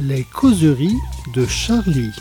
Les 0.00 0.22
causeries 0.22 0.96
de 1.34 1.44
Charlie. 1.44 2.12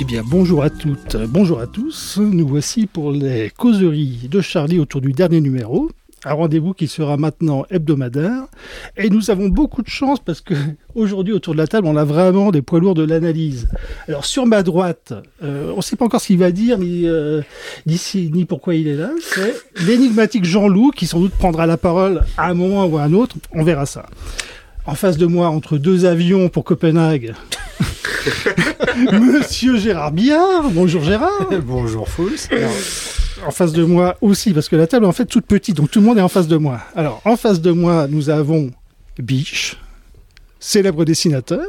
Eh 0.00 0.04
bien, 0.04 0.22
bonjour 0.26 0.64
à 0.64 0.70
toutes, 0.70 1.16
bonjour 1.28 1.60
à 1.60 1.68
tous. 1.68 2.18
Nous 2.18 2.48
voici 2.48 2.86
pour 2.86 3.12
les 3.12 3.50
causeries 3.56 4.28
de 4.28 4.40
Charlie 4.40 4.80
autour 4.80 5.00
du 5.00 5.12
dernier 5.12 5.40
numéro. 5.40 5.90
Un 6.28 6.34
rendez-vous 6.34 6.72
qui 6.74 6.88
sera 6.88 7.16
maintenant 7.16 7.64
hebdomadaire. 7.70 8.46
Et 8.96 9.10
nous 9.10 9.30
avons 9.30 9.46
beaucoup 9.48 9.82
de 9.82 9.88
chance 9.88 10.18
parce 10.18 10.40
que 10.40 10.54
aujourd'hui, 10.96 11.32
autour 11.32 11.52
de 11.54 11.58
la 11.58 11.68
table, 11.68 11.86
on 11.86 11.96
a 11.96 12.02
vraiment 12.04 12.50
des 12.50 12.62
poids 12.62 12.80
lourds 12.80 12.94
de 12.96 13.04
l'analyse. 13.04 13.68
Alors, 14.08 14.24
sur 14.24 14.44
ma 14.44 14.64
droite, 14.64 15.12
euh, 15.44 15.70
on 15.72 15.76
ne 15.76 15.82
sait 15.82 15.94
pas 15.94 16.04
encore 16.04 16.20
ce 16.20 16.26
qu'il 16.26 16.38
va 16.38 16.50
dire, 16.50 16.78
ni, 16.78 17.06
euh, 17.06 17.42
ni, 17.86 17.96
si- 17.96 18.28
ni 18.32 18.44
pourquoi 18.44 18.74
il 18.74 18.88
est 18.88 18.96
là. 18.96 19.10
C'est 19.22 19.54
l'énigmatique 19.86 20.44
Jean-Loup 20.44 20.90
qui 20.90 21.06
sans 21.06 21.20
doute 21.20 21.32
prendra 21.32 21.64
la 21.66 21.76
parole 21.76 22.22
à 22.36 22.48
un 22.50 22.54
moment 22.54 22.86
ou 22.86 22.98
à 22.98 23.02
un 23.02 23.12
autre. 23.12 23.36
On 23.52 23.62
verra 23.62 23.86
ça. 23.86 24.06
En 24.84 24.96
face 24.96 25.18
de 25.18 25.26
moi, 25.26 25.48
entre 25.48 25.78
deux 25.78 26.06
avions 26.06 26.48
pour 26.48 26.64
Copenhague, 26.64 27.34
Monsieur 29.12 29.76
Gérard 29.78 30.10
Billard. 30.10 30.70
Bonjour 30.72 31.02
Gérard. 31.04 31.50
Bonjour 31.64 32.08
Fouls. 32.08 32.36
En 33.44 33.50
face 33.50 33.72
de 33.72 33.84
moi 33.84 34.16
aussi, 34.20 34.52
parce 34.52 34.68
que 34.68 34.76
la 34.76 34.86
table 34.86 35.04
est 35.04 35.08
en 35.08 35.12
fait 35.12 35.26
toute 35.26 35.46
petite, 35.46 35.76
donc 35.76 35.90
tout 35.90 36.00
le 36.00 36.06
monde 36.06 36.18
est 36.18 36.22
en 36.22 36.28
face 36.28 36.48
de 36.48 36.56
moi. 36.56 36.80
Alors, 36.94 37.20
en 37.24 37.36
face 37.36 37.60
de 37.60 37.70
moi, 37.70 38.06
nous 38.08 38.30
avons 38.30 38.70
Biche, 39.18 39.76
célèbre 40.60 41.04
dessinateur, 41.04 41.64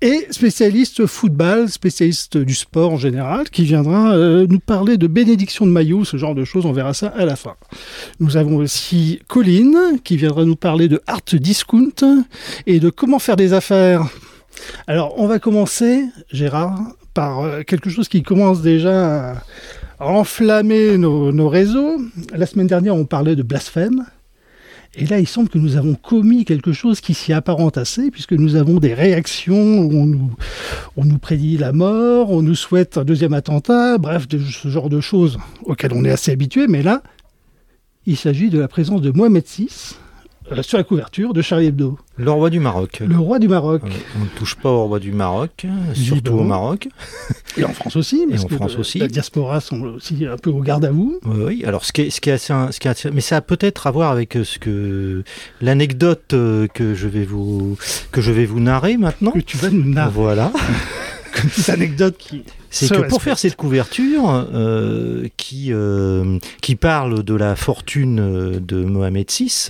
et 0.00 0.26
spécialiste 0.30 1.06
football, 1.06 1.68
spécialiste 1.68 2.36
du 2.36 2.54
sport 2.54 2.92
en 2.92 2.96
général, 2.96 3.48
qui 3.50 3.62
viendra 3.62 4.14
euh, 4.14 4.46
nous 4.48 4.58
parler 4.58 4.96
de 4.96 5.06
bénédiction 5.06 5.64
de 5.64 5.70
maillot, 5.70 6.04
ce 6.04 6.16
genre 6.16 6.34
de 6.34 6.44
choses, 6.44 6.66
on 6.66 6.72
verra 6.72 6.92
ça 6.92 7.08
à 7.16 7.24
la 7.24 7.36
fin. 7.36 7.54
Nous 8.18 8.36
avons 8.36 8.56
aussi 8.56 9.20
Colline, 9.28 10.00
qui 10.02 10.16
viendra 10.16 10.44
nous 10.44 10.56
parler 10.56 10.88
de 10.88 11.00
art 11.06 11.20
discount 11.32 12.24
et 12.66 12.80
de 12.80 12.90
comment 12.90 13.20
faire 13.20 13.36
des 13.36 13.52
affaires. 13.52 14.08
Alors, 14.88 15.14
on 15.18 15.28
va 15.28 15.38
commencer, 15.38 16.04
Gérard, 16.32 16.80
par 17.14 17.40
euh, 17.40 17.62
quelque 17.62 17.90
chose 17.90 18.08
qui 18.08 18.22
commence 18.22 18.60
déjà 18.60 19.36
à 20.02 20.06
enflammer 20.06 20.98
nos, 20.98 21.48
réseaux. 21.48 22.00
La 22.34 22.46
semaine 22.46 22.66
dernière, 22.66 22.96
on 22.96 23.04
parlait 23.04 23.36
de 23.36 23.44
blasphème. 23.44 24.04
Et 24.96 25.06
là, 25.06 25.20
il 25.20 25.28
semble 25.28 25.48
que 25.48 25.58
nous 25.58 25.76
avons 25.76 25.94
commis 25.94 26.44
quelque 26.44 26.72
chose 26.72 27.00
qui 27.00 27.14
s'y 27.14 27.32
apparente 27.32 27.78
assez, 27.78 28.10
puisque 28.10 28.32
nous 28.32 28.56
avons 28.56 28.80
des 28.80 28.94
réactions 28.94 29.78
où 29.78 29.94
on 29.94 30.06
nous, 30.06 30.32
on 30.96 31.04
nous 31.04 31.18
prédit 31.18 31.56
la 31.56 31.72
mort, 31.72 32.30
on 32.30 32.42
nous 32.42 32.56
souhaite 32.56 32.98
un 32.98 33.04
deuxième 33.04 33.32
attentat, 33.32 33.96
bref, 33.96 34.26
de 34.26 34.40
ce 34.40 34.68
genre 34.68 34.90
de 34.90 35.00
choses 35.00 35.38
auxquelles 35.64 35.92
on 35.94 36.04
est 36.04 36.10
assez 36.10 36.32
habitué. 36.32 36.66
Mais 36.66 36.82
là, 36.82 37.02
il 38.04 38.16
s'agit 38.16 38.50
de 38.50 38.58
la 38.58 38.66
présence 38.66 39.02
de 39.02 39.12
Mohamed 39.12 39.44
VI 39.46 39.94
euh, 40.50 40.62
sur 40.62 40.76
la 40.78 40.84
couverture 40.84 41.32
de 41.32 41.40
Charlie 41.42 41.66
Hebdo, 41.66 41.98
Le 42.16 42.30
roi 42.30 42.50
du 42.50 42.58
Maroc. 42.58 43.00
le 43.06 43.16
roi 43.18 43.38
du 43.38 43.48
Maroc. 43.48 43.82
Euh, 43.84 43.90
On 44.16 44.24
ne 44.24 44.28
touche 44.38 44.56
pas 44.56 44.70
au 44.70 44.86
roi 44.86 44.98
du 44.98 45.12
Maroc, 45.12 45.66
surtout 45.94 46.12
Évidemment. 46.14 46.38
au 46.40 46.44
Maroc. 46.44 46.88
Et 47.56 47.64
en 47.64 47.72
France 47.72 47.96
aussi, 47.96 48.26
parce 48.28 48.44
en 48.44 48.48
que 48.48 48.54
France 48.56 48.76
aussi. 48.76 48.98
la 48.98 49.08
diaspora 49.08 49.60
sont 49.60 49.80
aussi 49.82 50.26
un 50.26 50.36
peu 50.36 50.50
au 50.50 50.60
garde 50.60 50.84
à 50.84 50.90
vous. 50.90 51.18
Oui, 51.26 51.36
oui. 51.46 51.64
Alors, 51.66 51.84
ce 51.84 51.92
qui 51.92 52.02
est, 52.02 52.10
ce 52.10 52.20
qui 52.20 52.30
est 52.30 52.32
assez, 52.32 52.52
ce 52.70 52.80
qui 52.80 52.88
est 52.88 52.90
assez- 52.90 53.10
mais 53.10 53.20
ça 53.20 53.36
a 53.36 53.40
peut-être 53.40 53.86
à 53.86 53.90
voir 53.90 54.10
avec 54.10 54.36
euh, 54.36 54.44
ce 54.44 54.58
que 54.58 55.22
l'anecdote 55.60 56.32
euh, 56.34 56.66
que 56.66 56.94
je 56.94 57.08
vais 57.08 57.24
vous 57.24 57.76
que 58.10 58.20
je 58.20 58.32
vais 58.32 58.46
vous 58.46 58.60
narrer 58.60 58.96
maintenant. 58.96 59.30
Que 59.32 59.40
tu 59.40 59.56
vas 59.58 59.70
nous 59.70 59.84
narrer. 59.88 60.10
Voilà. 60.14 60.50
Une 61.44 61.48
petite 61.50 61.68
anecdote 61.70 62.16
qui. 62.18 62.42
C'est 62.74 62.88
que 62.90 63.02
pour 63.08 63.22
faire 63.22 63.38
cette 63.38 63.54
couverture 63.54 64.46
euh, 64.54 65.28
qui 65.36 65.68
euh, 65.72 66.38
qui 66.62 66.74
parle 66.74 67.22
de 67.22 67.34
la 67.34 67.54
fortune 67.54 68.18
euh, 68.18 68.58
de 68.60 68.82
Mohamed 68.84 69.30
VI, 69.30 69.68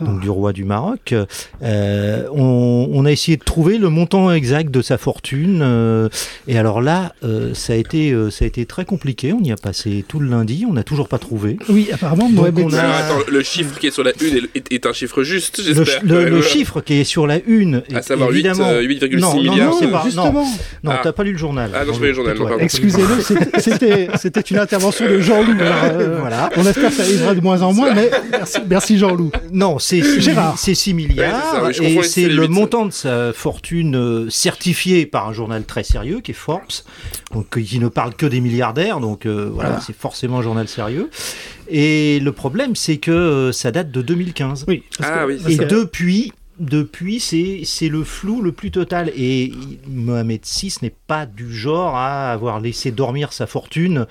donc 0.00 0.16
Ah. 0.18 0.22
du 0.22 0.30
roi 0.30 0.52
du 0.54 0.64
Maroc, 0.64 1.14
euh, 1.62 2.26
on, 2.32 2.88
on 2.92 3.04
a 3.04 3.12
essayé 3.12 3.36
de 3.36 3.44
trouver 3.44 3.78
le 3.78 3.90
montant 3.90 4.32
exact 4.32 4.70
de 4.70 4.80
sa 4.82 4.96
fortune. 4.98 5.60
euh, 5.62 6.08
et 6.46 6.58
alors 6.58 6.80
là, 6.80 7.12
euh, 7.22 7.52
ça 7.54 7.74
a 7.74 7.76
été 7.76 8.12
euh, 8.12 8.30
ça 8.30 8.44
a 8.44 8.48
été 8.48 8.64
très 8.66 8.84
compliqué. 8.84 9.32
On 9.32 9.42
y 9.42 9.52
a 9.52 9.56
passé 9.56 10.04
tout 10.08 10.18
le 10.18 10.28
lundi. 10.28 10.64
On 10.68 10.72
n'a 10.72 10.84
toujours 10.84 11.08
pas 11.08 11.18
trouvé. 11.18 11.58
Oui, 11.68 11.88
apparemment, 11.92 12.26
Donc, 12.30 12.34
Mohamed 12.34 12.64
on 12.64 12.68
Mais 12.70 12.78
a- 12.78 12.96
attends, 12.96 13.18
le 13.28 13.42
chiffre 13.42 13.78
qui 13.78 13.88
est 13.88 13.90
sur 13.90 14.04
la 14.04 14.12
une 14.22 14.36
est, 14.36 14.56
est- 14.56 14.72
est 14.72 14.86
un 14.86 14.92
chiffre 14.92 15.22
juste, 15.22 15.58
Le, 15.58 15.74
j'espère. 15.84 16.42
chiffre 16.42 16.80
qui 16.80 16.94
est 16.94 17.04
sur 17.04 17.26
la 17.26 17.38
une, 17.46 17.82
À 17.94 18.00
savoir 18.02 18.30
8, 18.30 18.38
évidemment. 18.46 18.68
euh, 18.68 18.80
8,6 18.82 19.20
Non, 19.20 19.34
non, 19.34 19.42
non, 19.42 19.52
milliards. 19.52 19.74
c'est 19.78 19.88
pas- 19.90 20.02
justement. 20.04 20.46
Non, 20.82 20.92
Ah. 20.94 21.00
t'as 21.02 21.12
pas 21.12 21.24
lu 21.24 21.32
le 21.32 21.38
journal. 21.38 21.70
Ah 21.74 21.84
non, 21.84 21.92
j'ai 21.92 21.98
pas 21.98 22.04
lu 22.06 22.10
le 22.10 22.14
journal, 22.14 22.37
non. 22.37 22.37
Excusez-le, 22.60 23.20
c'était- 23.58 24.40
une 24.50 24.58
intervention 24.58 25.06
de 25.06 25.20
Jean-Loup. 25.20 25.56
euh, 25.60 26.16
Voilà. 26.20 26.50
On 26.56 26.64
espère 26.66 26.90
que 26.90 26.96
ça 26.96 27.02
arrivera 27.02 27.34
de 27.34 27.40
moins 27.40 27.62
en 27.62 27.72
moins, 27.72 27.92
mais 27.94 28.10
merci, 28.30 28.58
merci 28.68 28.98
Jean-Loup. 28.98 29.30
Non, 29.52 29.78
c'est 29.78 30.00
six- 30.02 30.20
Gérard. 30.20 30.58
c'est 30.58 30.74
6 30.74 30.90
Ouais, 30.90 30.94
milliards 30.96 31.72
ça, 31.74 31.82
et 31.84 32.02
c'est 32.02 32.28
le 32.28 32.48
montant 32.48 32.86
de 32.86 32.92
sa 32.92 33.32
fortune 33.32 33.96
euh, 33.96 34.30
certifié 34.30 35.06
par 35.06 35.28
un 35.28 35.32
journal 35.32 35.64
très 35.64 35.82
sérieux 35.84 36.20
qui 36.20 36.30
est 36.30 36.34
Forbes, 36.34 36.62
donc 37.34 37.56
euh, 37.56 37.62
qui 37.62 37.78
ne 37.78 37.88
parle 37.88 38.14
que 38.14 38.26
des 38.26 38.40
milliardaires, 38.40 39.00
donc 39.00 39.26
euh, 39.26 39.48
voilà, 39.52 39.70
Voilà. 39.70 39.84
c'est 39.84 39.96
forcément 39.96 40.38
un 40.38 40.42
journal 40.42 40.68
sérieux. 40.68 41.10
Et 41.70 42.18
le 42.20 42.32
problème, 42.32 42.74
c'est 42.76 42.96
que 42.96 43.50
ça 43.52 43.70
date 43.70 43.90
de 43.90 44.00
2015. 44.00 44.64
Oui. 44.68 44.82
parce 44.98 45.10
Ah 45.12 45.24
que- 45.26 45.32
oui, 45.32 45.52
Et 45.52 45.56
depuis, 45.56 46.32
depuis 46.60 47.20
c'est 47.64 47.88
le 47.88 48.04
flou 48.04 48.42
le 48.42 48.52
plus 48.52 48.70
total. 48.70 49.10
Et 49.16 49.52
Mohamed 49.88 50.40
VI 50.44 50.74
n'est 50.82 50.94
pas 51.06 51.26
du 51.26 51.52
genre 51.54 51.94
à 51.96 52.32
avoir 52.32 52.60
laissé 52.60 52.90
dormir 52.90 53.32
sa 53.32 53.46
fortune 53.46 54.06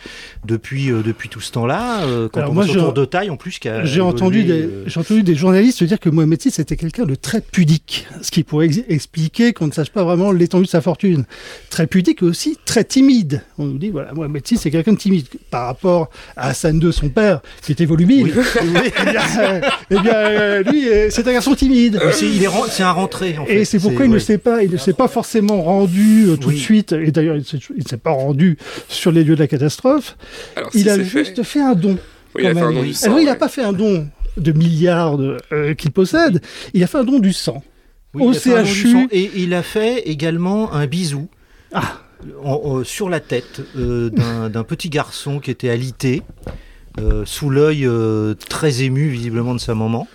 depuis, 0.45 0.91
euh, 0.91 1.01
depuis 1.03 1.29
tout 1.29 1.41
ce 1.41 1.51
temps-là. 1.51 2.03
euh, 2.05 2.29
quand 2.29 2.39
Alors 2.39 2.51
on 2.51 2.55
moi, 2.55 2.65
de 2.93 3.05
taille, 3.05 3.29
en 3.29 3.37
plus, 3.37 3.59
a 3.69 3.85
J'ai 3.85 4.01
entendu, 4.01 4.43
des, 4.43 4.61
euh, 4.63 4.85
entendu 4.95 5.23
des 5.23 5.35
journalistes 5.35 5.81
dire 5.87 5.99
que 5.99 6.09
Mohamed 6.09 6.41
VI 6.41 6.49
était 6.61 6.75
quelqu'un 6.77 7.05
de 7.05 7.15
très 7.15 7.41
pudique, 7.41 8.07
ce 8.21 8.31
qui 8.31 8.43
pourrait 8.43 8.67
ex- 8.67 8.79
expliquer 8.87 9.53
qu'on 9.53 9.67
ne 9.67 9.71
sache 9.71 9.89
pas 9.89 10.03
vraiment 10.03 10.31
l'étendue 10.31 10.65
de 10.65 10.69
sa 10.69 10.81
fortune. 10.81 11.25
Très 11.69 11.87
pudique 11.87 12.21
et 12.21 12.25
aussi 12.25 12.57
très 12.65 12.83
timide. 12.83 13.41
On 13.57 13.65
nous 13.65 13.77
dit, 13.77 13.89
voilà, 13.89 14.13
Mohamed 14.13 14.43
VI 14.47 14.57
c'est 14.57 14.71
quelqu'un 14.71 14.93
de 14.93 14.97
timide 14.97 15.25
par 15.51 15.65
rapport 15.67 16.09
à 16.35 16.49
Hassan 16.49 16.79
II, 16.81 16.91
son 16.93 17.09
père, 17.09 17.41
qui 17.61 17.71
était 17.71 17.85
volubile. 17.85 18.33
eh 18.61 18.65
bien, 19.11 19.21
euh, 19.39 19.61
eh 19.91 19.99
bien, 19.99 20.13
euh, 20.15 20.63
lui, 20.63 20.87
euh, 20.89 21.07
c'est 21.09 21.27
un 21.27 21.33
garçon 21.33 21.53
timide. 21.55 21.99
C'est- 22.11 22.36
il 22.37 22.43
est 22.43 22.49
c'est 22.69 22.83
un 22.83 22.91
rentré 22.91 23.37
en 23.37 23.45
fait. 23.45 23.55
Et 23.55 23.65
c'est 23.65 23.79
pourquoi 23.79 24.05
il 24.05 24.11
ne 24.11 24.19
s'est 24.19 24.37
pas, 24.37 24.63
il 24.63 24.71
ne 24.71 24.77
s'est 24.77 24.93
pas 24.93 25.07
forcément 25.07 25.61
rendu 25.61 26.25
euh, 26.29 26.35
tout 26.37 26.49
Oui. 26.49 26.55
de 26.55 26.59
suite. 26.59 26.91
Et 26.93 27.11
d'ailleurs, 27.11 27.35
il 27.35 27.39
ne 27.39 27.43
s'est- 27.43 27.59
il 27.75 27.83
ne 27.83 27.87
s'est 27.89 27.97
pas 27.97 28.11
rendu 28.11 28.57
sur 28.87 29.11
les 29.11 29.23
lieux 29.23 29.35
de 29.35 29.41
la 29.41 29.47
catastrophe. 29.47 30.15
Alors, 30.55 30.71
si 30.71 30.81
il 30.81 30.89
a 30.89 31.01
juste 31.03 31.35
fait. 31.37 31.43
fait, 31.43 31.61
un 31.61 31.75
don. 31.75 31.97
Oui, 32.35 32.43
il 32.43 32.47
a 32.47 32.53
fait 32.53 32.61
un 32.61 32.71
don 32.71 32.83
du 32.83 32.93
sang. 32.93 33.05
Alors, 33.07 33.19
il 33.19 33.25
n'a 33.25 33.31
ouais. 33.31 33.37
pas 33.37 33.49
fait 33.49 33.63
un 33.63 33.73
don 33.73 34.07
de 34.37 34.51
milliards 34.51 35.17
de- 35.17 35.37
euh, 35.51 35.73
qu'il 35.73 35.91
possède. 35.91 36.41
Il 36.73 36.83
a 36.83 36.87
fait 36.87 36.99
un 36.99 37.03
don 37.03 37.19
du 37.19 37.33
sang. 37.33 37.63
Oui, 38.13 38.23
au 38.23 38.33
CHU. 38.33 38.91
sang. 38.91 39.07
Et 39.11 39.31
il 39.35 39.53
a 39.53 39.63
fait 39.63 39.99
également 40.09 40.73
un 40.73 40.85
bisou 40.87 41.27
Ah. 41.73 42.01
en- 42.43 42.51
en- 42.63 42.83
sur 42.83 43.09
la 43.09 43.19
tête 43.19 43.61
euh, 43.77 44.09
d'un 44.09 44.49
d'un 44.49 44.63
petit 44.63 44.89
garçon 44.89 45.39
qui 45.39 45.51
était 45.51 45.69
alité, 45.69 46.21
euh, 46.99 47.23
sous 47.25 47.49
l'œil 47.49 47.85
euh, 47.85 48.33
très 48.49 48.81
ému 48.83 49.07
visiblement 49.09 49.53
de 49.53 49.59
sa 49.59 49.75
maman. 49.75 50.07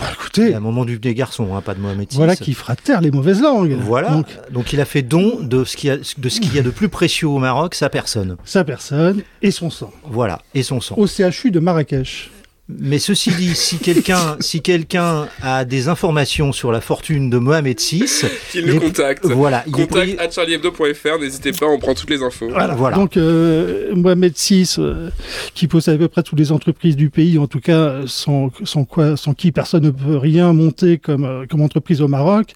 Bah, 0.00 0.06
écoutez, 0.12 0.50
La 0.50 0.60
maman 0.60 0.84
du 0.84 0.98
des 0.98 1.14
garçons, 1.14 1.54
hein, 1.56 1.60
pas 1.60 1.74
de 1.74 1.80
Mohamed 1.80 2.08
VI. 2.10 2.16
voilà 2.16 2.36
qui 2.36 2.54
fera 2.54 2.76
taire 2.76 3.00
les 3.00 3.10
mauvaises 3.10 3.40
langues. 3.42 3.76
Voilà. 3.80 4.10
Donc, 4.10 4.26
Donc, 4.50 4.72
il 4.72 4.80
a 4.80 4.84
fait 4.84 5.02
don 5.02 5.40
de 5.42 5.64
ce 5.64 5.76
qu'il 5.76 5.88
y 5.88 5.92
a 5.92 5.96
de 5.96 6.28
ce 6.28 6.40
qu'il 6.40 6.54
y 6.54 6.58
a 6.58 6.62
de 6.62 6.70
plus 6.70 6.88
précieux 6.88 7.28
au 7.28 7.38
Maroc, 7.38 7.74
sa 7.74 7.88
personne. 7.88 8.36
sa 8.44 8.64
personne 8.64 9.22
et 9.42 9.50
son 9.50 9.70
sang. 9.70 9.90
Voilà, 10.04 10.40
et 10.54 10.62
son 10.62 10.80
sang. 10.80 10.94
Au 10.98 11.06
CHU 11.06 11.50
de 11.50 11.58
Marrakech. 11.60 12.30
Mais 12.68 12.98
ceci 12.98 13.30
dit, 13.30 13.54
si 13.54 13.78
quelqu'un 13.82 14.36
si 14.40 14.60
quelqu'un 14.60 15.26
a 15.42 15.64
des 15.64 15.88
informations 15.88 16.52
sur 16.52 16.70
la 16.70 16.80
fortune 16.82 17.30
de 17.30 17.38
Mohamed 17.38 17.78
VI, 17.80 18.04
Qu'il 18.52 18.60
il 18.60 18.66
le 18.66 18.74
est- 18.74 18.78
contacte. 18.78 19.24
voilà, 19.24 19.64
il 19.66 19.70
est 19.70 19.86
Contact 19.86 20.16
pris- 20.16 20.18
à 20.18 20.30
charliehebdo.fr, 20.30 21.18
n'hésitez 21.18 21.52
pas, 21.52 21.66
on 21.66 21.78
prend 21.78 21.94
toutes 21.94 22.10
les 22.10 22.22
infos. 22.22 22.48
Voilà. 22.50 22.74
Voilà. 22.74 22.96
Donc, 22.96 23.16
euh, 23.16 23.94
Mohamed 23.94 24.34
VI, 24.36 24.74
euh, 24.78 25.08
qui 25.54 25.66
possède 25.66 25.94
à 25.94 25.98
peu 25.98 26.08
près 26.08 26.22
toutes 26.22 26.38
les 26.38 26.52
entreprises 26.52 26.96
du 26.96 27.08
pays, 27.08 27.38
en 27.38 27.46
tout 27.46 27.60
cas, 27.60 28.02
sans, 28.06 28.50
sans, 28.64 28.84
quoi, 28.84 29.16
sans 29.16 29.32
qui 29.32 29.50
personne 29.50 29.84
ne 29.84 29.90
peut 29.90 30.18
rien 30.18 30.52
monter 30.52 30.98
comme, 30.98 31.24
euh, 31.24 31.46
comme 31.48 31.62
entreprise 31.62 32.02
au 32.02 32.08
Maroc, 32.08 32.52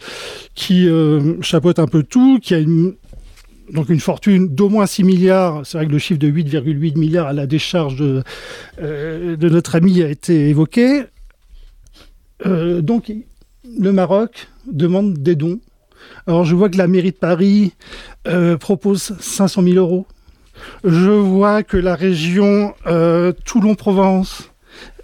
qui 0.55 0.89
euh, 0.89 1.41
chapeaute 1.41 1.79
un 1.79 1.87
peu 1.87 2.03
tout, 2.03 2.39
qui 2.39 2.55
a 2.55 2.59
une, 2.59 2.95
donc 3.71 3.89
une 3.89 4.01
fortune 4.01 4.49
d'au 4.49 4.69
moins 4.69 4.87
6 4.87 5.05
milliards. 5.05 5.63
C'est 5.65 5.79
vrai 5.79 5.87
que 5.87 5.93
le 5.93 5.99
chiffre 5.99 6.19
de 6.19 6.29
8,8 6.29 6.99
milliards 6.99 7.27
à 7.27 7.33
la 7.33 7.47
décharge 7.47 7.97
de, 7.97 8.23
euh, 8.81 9.37
de 9.37 9.49
notre 9.49 9.77
ami 9.77 10.03
a 10.03 10.09
été 10.09 10.49
évoqué. 10.49 11.05
Euh, 12.47 12.83
donc, 12.83 13.13
le 13.79 13.93
Maroc 13.93 14.49
demande 14.71 15.15
des 15.15 15.37
dons. 15.37 15.61
Alors, 16.27 16.45
je 16.45 16.55
vois 16.55 16.69
que 16.69 16.77
la 16.77 16.89
mairie 16.89 17.13
de 17.13 17.17
Paris 17.17 17.73
euh, 18.27 18.57
propose 18.57 19.15
500 19.21 19.63
000 19.63 19.77
euros. 19.77 20.07
Je 20.85 21.11
vois 21.11 21.63
que 21.63 21.77
la 21.77 21.95
région 21.95 22.75
Toulon-Provence 23.45 24.51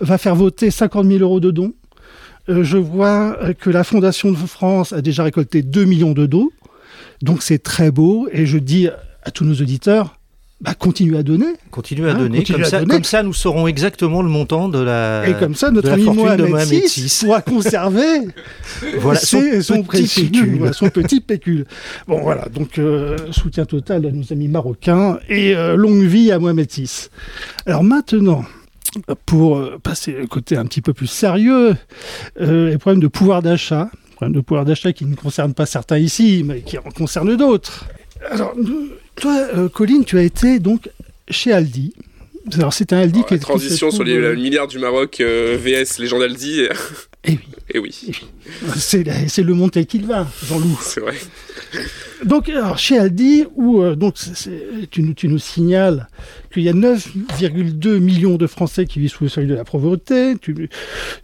va 0.01 0.19
faire 0.19 0.37
voter 0.37 0.71
50 0.71 1.07
000 1.07 1.19
euros 1.21 1.41
de 1.41 1.51
dons. 1.51 1.73
Je 2.49 2.77
vois 2.77 3.37
que 3.59 3.71
la 3.71 3.83
Fondation 3.83 4.31
de 4.31 4.37
France 4.37 4.93
a 4.93 5.01
déjà 5.01 5.25
récolté 5.25 5.63
2 5.63 5.85
millions 5.85 6.13
de 6.13 6.27
dons. 6.27 6.51
Donc 7.23 7.43
c'est 7.43 7.59
très 7.63 7.91
beau. 7.91 8.29
Et 8.33 8.47
je 8.47 8.59
dis 8.59 8.89
à 9.25 9.31
tous 9.31 9.45
nos 9.45 9.55
auditeurs, 9.55 10.15
bah, 10.61 10.75
continue 10.75 11.17
à 11.17 11.23
donner. 11.23 11.47
Continue 11.71 12.09
à 12.09 12.13
Hein, 12.15 12.19
donner. 12.19 12.39
continue 12.39 12.57
Comme 12.59 12.65
à 12.65 12.69
ça, 12.71 12.81
donner. 12.81 12.95
comme 12.95 13.05
ça, 13.05 13.23
nous 13.23 13.33
saurons 13.33 13.69
exactement 13.69 14.23
le 14.23 14.29
montant 14.29 14.69
de 14.69 14.81
la. 14.81 15.29
et 15.29 15.35
comme 15.35 15.55
ça, 15.55 15.71
notre 15.71 15.91
ami 15.93 16.03
de 16.05 16.11
Mohamed 16.11 16.49
Mohamed 16.49 16.67
VI 16.89 17.19
pourra 17.25 17.43
conserver 17.43 18.21
Voilà, 18.99 19.21
ses- 19.21 19.63
son 19.63 19.75
son, 19.77 19.83
petit 19.85 20.23
pécule. 20.25 20.57
voilà, 20.59 20.73
son 20.73 20.89
petit 20.91 21.21
pécule. 21.21 21.65
Bon, 22.09 22.21
voilà, 22.21 22.49
donc 22.49 22.79
euh, 22.79 23.17
soutien 23.31 23.67
total 23.67 24.05
à 24.07 24.11
nos 24.11 24.33
amis 24.33 24.49
marocains 24.49 25.19
et 25.29 25.55
euh, 25.55 25.77
longue 25.77 26.03
vie 26.03 26.33
à 26.33 26.41
Mohamed 26.41 26.69
VI. 26.69 27.09
Alors 27.67 27.85
maintenant, 27.85 28.45
pour 29.27 29.59
euh, 29.59 29.79
passer 29.81 30.17
au 30.25 30.27
côté 30.27 30.57
un 30.57 30.65
petit 30.65 30.81
peu 30.81 30.93
plus 30.93 31.07
sérieux, 31.07 31.77
euh, 32.41 32.71
les 32.71 32.79
problèmes 32.79 33.01
de 33.03 33.07
pouvoir 33.09 33.43
d'achat, 33.43 33.91
de 34.27 34.41
pouvoir 34.41 34.65
d'achat 34.65 34.93
qui 34.93 35.05
ne 35.05 35.15
concernent 35.15 35.55
pas 35.55 35.67
certains 35.67 35.99
ici, 35.99 36.43
mais 36.45 36.61
qui 36.61 36.79
en 36.79 36.83
concernent 36.83 37.37
d'autres. 37.37 37.87
Alors, 38.31 38.55
toi, 39.15 39.49
euh, 39.57 39.69
Colline, 39.69 40.05
tu 40.05 40.19
as 40.19 40.23
été 40.23 40.59
donc 40.59 40.91
chez 41.31 41.53
Aldi. 41.53 41.95
Alors, 42.57 42.73
c'est 42.73 42.93
un 42.93 42.99
Aldi 42.99 43.19
Alors, 43.19 43.29
qui 43.29 43.35
la 43.35 43.37
est 43.37 43.41
transition 43.41 43.91
sur 43.91 44.05
les 44.05 44.17
euh, 44.17 44.33
le 44.33 44.37
milliard 44.37 44.67
du 44.67 44.79
Maroc 44.79 45.21
euh, 45.21 45.57
VS 45.61 46.01
Légende 46.01 46.23
Aldi. 46.23 46.61
Et 46.63 46.69
Eh 47.25 47.33
oui, 47.33 47.39
et 47.75 47.79
oui, 47.81 47.91
c'est 48.77 49.03
le 49.43 49.53
monde 49.53 49.73
tel 49.73 49.87
qu'il 49.87 50.07
va, 50.07 50.27
Jean-Loup. 50.47 50.79
c'est 50.81 51.01
vrai. 51.01 51.15
Donc, 52.25 52.49
alors, 52.49 52.79
chez 52.79 52.97
Aldi, 52.99 53.45
où 53.57 53.83
euh, 53.83 53.97
donc, 53.97 54.15
tu, 54.91 55.03
nous- 55.03 55.15
tu 55.15 55.29
nous 55.29 55.39
signales 55.39 56.09
qu'il 56.53 56.63
y 56.63 56.69
a 56.69 56.73
9,2 56.73 57.99
millions 57.99 58.37
de 58.37 58.47
Français 58.47 58.87
qui 58.87 59.01
vivent 59.01 59.11
sous 59.11 59.25
le 59.25 59.31
seuil 59.31 59.47
de 59.47 59.55
la 59.55 59.65
pauvreté. 59.65 60.37
Tu, 60.41 60.71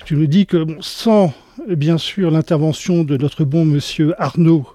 tu 0.04 0.16
nous 0.16 0.26
dis 0.26 0.46
que, 0.46 0.64
bon, 0.64 0.76
sans 0.80 1.32
bien 1.68 1.96
sûr 1.96 2.30
l'intervention 2.32 3.04
de 3.04 3.16
notre 3.16 3.44
bon 3.44 3.64
monsieur 3.64 4.20
Arnaud, 4.20 4.66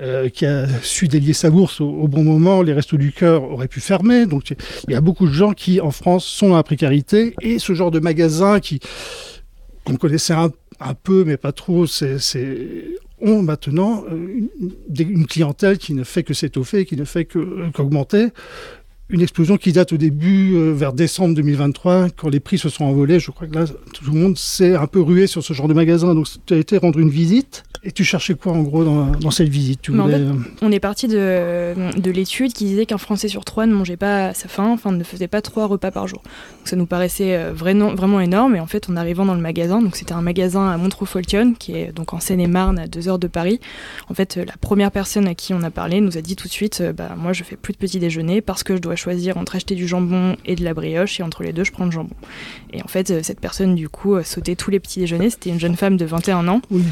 euh, 0.00 0.28
qui 0.28 0.44
a 0.44 0.66
su 0.82 1.06
délier 1.08 1.32
sa 1.32 1.50
bourse 1.50 1.80
au, 1.80 1.88
au 1.88 2.08
bon 2.08 2.24
moment, 2.24 2.62
les 2.62 2.72
restos 2.72 2.96
du 2.98 3.12
cœur 3.12 3.44
auraient 3.44 3.68
pu 3.68 3.80
fermer. 3.80 4.26
Donc, 4.26 4.50
il 4.88 4.92
y 4.92 4.96
a 4.96 5.00
beaucoup 5.00 5.26
de 5.28 5.32
gens 5.32 5.52
qui, 5.52 5.80
en 5.80 5.92
France, 5.92 6.26
sont 6.26 6.48
dans 6.50 6.56
la 6.56 6.64
précarité. 6.64 7.34
Et 7.40 7.58
ce 7.60 7.72
genre 7.74 7.92
de 7.92 8.00
magasin 8.00 8.58
qui 8.60 8.80
qu'on 9.88 9.96
connaissait 9.96 10.34
un, 10.34 10.50
peu, 11.02 11.24
mais 11.24 11.36
pas 11.36 11.52
trop, 11.52 11.86
c'est, 11.86 12.18
ont 13.20 13.42
maintenant 13.42 14.04
euh, 14.10 14.48
une, 14.98 15.26
clientèle 15.26 15.78
qui 15.78 15.94
ne 15.94 16.04
fait 16.04 16.22
que 16.22 16.34
s'étoffer, 16.34 16.84
qui 16.84 16.96
ne 16.96 17.04
fait 17.04 17.28
euh, 17.36 17.70
qu'augmenter. 17.74 18.28
Une 19.10 19.22
explosion 19.22 19.56
qui 19.56 19.72
date 19.72 19.94
au 19.94 19.96
début, 19.96 20.54
euh, 20.54 20.72
vers 20.72 20.92
décembre 20.92 21.34
2023, 21.34 22.08
quand 22.10 22.28
les 22.28 22.40
prix 22.40 22.58
se 22.58 22.68
sont 22.68 22.84
envolés. 22.84 23.18
Je 23.18 23.30
crois 23.30 23.46
que 23.46 23.54
là, 23.54 23.64
tout 23.66 24.04
le 24.04 24.12
monde 24.12 24.36
s'est 24.36 24.74
un 24.74 24.86
peu 24.86 25.00
rué 25.00 25.26
sur 25.26 25.42
ce 25.42 25.54
genre 25.54 25.66
de 25.66 25.72
magasin. 25.72 26.14
Donc, 26.14 26.26
tu 26.44 26.52
as 26.52 26.58
été 26.58 26.76
rendre 26.76 26.98
une 26.98 27.08
visite. 27.08 27.64
Et 27.84 27.92
tu 27.92 28.04
cherchais 28.04 28.34
quoi, 28.34 28.52
en 28.52 28.62
gros, 28.62 28.84
dans, 28.84 29.06
dans 29.12 29.30
cette 29.30 29.48
visite? 29.48 29.80
Tu 29.82 29.92
Mais 29.92 30.00
en 30.00 30.02
voulais, 30.06 30.18
fait, 30.18 30.24
euh, 30.24 30.34
On 30.62 30.72
est 30.72 30.80
parti 30.80 31.06
de, 31.06 31.74
de 31.98 32.10
l'étude 32.10 32.52
qui 32.52 32.64
disait 32.64 32.86
qu'un 32.86 32.98
Français 32.98 33.28
sur 33.28 33.44
trois 33.44 33.66
ne 33.66 33.72
mangeait 33.72 33.96
pas 33.96 34.26
à 34.26 34.34
sa 34.34 34.48
faim, 34.48 34.70
enfin 34.72 34.90
ne 34.90 35.04
faisait 35.04 35.28
pas 35.28 35.40
trois 35.42 35.66
repas 35.66 35.92
par 35.92 36.08
jour. 36.08 36.20
Donc 36.24 36.66
ça 36.68 36.74
nous 36.74 36.86
paraissait 36.86 37.36
euh, 37.36 37.52
vraiment, 37.52 37.94
vraiment 37.94 38.20
énorme. 38.20 38.56
Et 38.56 38.60
en 38.60 38.66
fait, 38.66 38.90
en 38.90 38.96
arrivant 38.96 39.24
dans 39.24 39.36
le 39.36 39.40
magasin, 39.40 39.80
donc 39.80 39.94
c'était 39.94 40.12
un 40.12 40.22
magasin 40.22 40.68
à 40.68 40.76
Montreux-Foltion, 40.76 41.54
qui 41.54 41.76
est 41.76 41.92
donc 41.92 42.12
en 42.14 42.20
Seine-et-Marne, 42.20 42.80
à 42.80 42.88
deux 42.88 43.08
heures 43.08 43.20
de 43.20 43.28
Paris. 43.28 43.60
En 44.10 44.14
fait, 44.14 44.36
la 44.36 44.56
première 44.60 44.90
personne 44.90 45.28
à 45.28 45.34
qui 45.36 45.54
on 45.54 45.62
a 45.62 45.70
parlé 45.70 46.00
nous 46.00 46.18
a 46.18 46.20
dit 46.20 46.34
tout 46.34 46.48
de 46.48 46.52
suite, 46.52 46.82
bah 46.96 47.14
moi 47.16 47.32
je 47.32 47.44
fais 47.44 47.56
plus 47.56 47.72
de 47.72 47.78
petit 47.78 48.00
déjeuner 48.00 48.40
parce 48.40 48.64
que 48.64 48.74
je 48.74 48.80
dois 48.80 48.96
choisir 48.98 49.38
entre 49.38 49.56
acheter 49.56 49.74
du 49.74 49.88
jambon 49.88 50.36
et 50.44 50.54
de 50.56 50.62
la 50.64 50.74
brioche, 50.74 51.18
et 51.20 51.22
entre 51.22 51.42
les 51.42 51.52
deux, 51.52 51.64
je 51.64 51.72
prends 51.72 51.86
le 51.86 51.90
jambon. 51.90 52.14
Et 52.72 52.82
en 52.82 52.88
fait, 52.88 53.10
euh, 53.10 53.20
cette 53.22 53.40
personne 53.40 53.74
du 53.74 53.88
coup 53.88 54.20
sautait 54.22 54.56
tous 54.56 54.70
les 54.70 54.80
petits 54.80 55.00
déjeuners. 55.00 55.30
C'était 55.30 55.50
une 55.50 55.60
jeune 55.60 55.76
femme 55.76 55.96
de 55.96 56.04
21 56.04 56.46
ans 56.48 56.60
oui. 56.70 56.82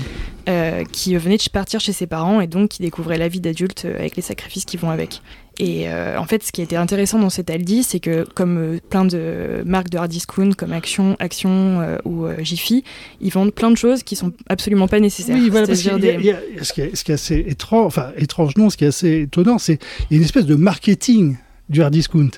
euh, 0.48 0.84
qui 0.90 1.14
venait 1.16 1.36
de 1.36 1.50
partir 1.50 1.80
chez 1.80 1.92
ses 1.92 2.06
parents 2.06 2.40
et 2.40 2.46
donc 2.46 2.70
qui 2.70 2.82
découvrait 2.82 3.18
la 3.18 3.28
vie 3.28 3.40
d'adulte 3.40 3.84
euh, 3.84 3.98
avec 3.98 4.16
les 4.16 4.22
sacrifices 4.22 4.64
qui 4.64 4.76
vont 4.78 4.90
avec. 4.90 5.20
Et 5.58 5.88
euh, 5.88 6.18
en 6.18 6.24
fait, 6.26 6.42
ce 6.44 6.52
qui 6.52 6.60
était 6.60 6.76
intéressant 6.76 7.18
dans 7.18 7.30
cet 7.30 7.48
Aldi, 7.48 7.82
c'est 7.82 7.98
que 7.98 8.26
comme 8.34 8.58
euh, 8.58 8.78
plein 8.90 9.06
de 9.06 9.62
marques 9.64 9.88
de 9.88 9.96
hard 9.96 10.10
discount 10.10 10.50
comme 10.52 10.72
Action, 10.74 11.16
Action 11.18 11.80
euh, 11.80 11.96
ou 12.04 12.26
Jiffy, 12.42 12.84
ils 13.22 13.30
vendent 13.32 13.54
plein 13.54 13.70
de 13.70 13.76
choses 13.76 14.02
qui 14.02 14.16
sont 14.16 14.32
absolument 14.50 14.86
pas 14.86 15.00
nécessaires. 15.00 15.34
Oui, 15.36 15.48
voilà, 15.48 15.66
parce 15.66 15.80
qu'il 15.80 15.90
y 15.92 15.94
a- 15.94 15.98
des- 15.98 16.08
il 16.18 16.26
y 16.26 16.30
a- 16.30 16.40
il 16.50 16.56
y 16.56 16.60
a- 16.60 16.64
ce, 16.64 16.74
qui 16.74 16.82
est, 16.82 16.94
ce 16.94 17.04
qui 17.04 17.10
est 17.10 17.14
assez 17.14 17.36
étrange, 17.48 17.86
enfin 17.86 18.12
étrange 18.18 18.52
non, 18.58 18.68
ce 18.68 18.76
qui 18.76 18.84
est 18.84 18.88
assez 18.88 19.22
étonnant, 19.22 19.58
c'est 19.58 19.78
qu'il 19.78 19.86
y 20.10 20.14
a 20.14 20.16
une 20.18 20.24
espèce 20.24 20.44
de 20.44 20.56
marketing 20.56 21.36
du 21.68 21.82
hard 21.82 21.92
discount. 21.92 22.30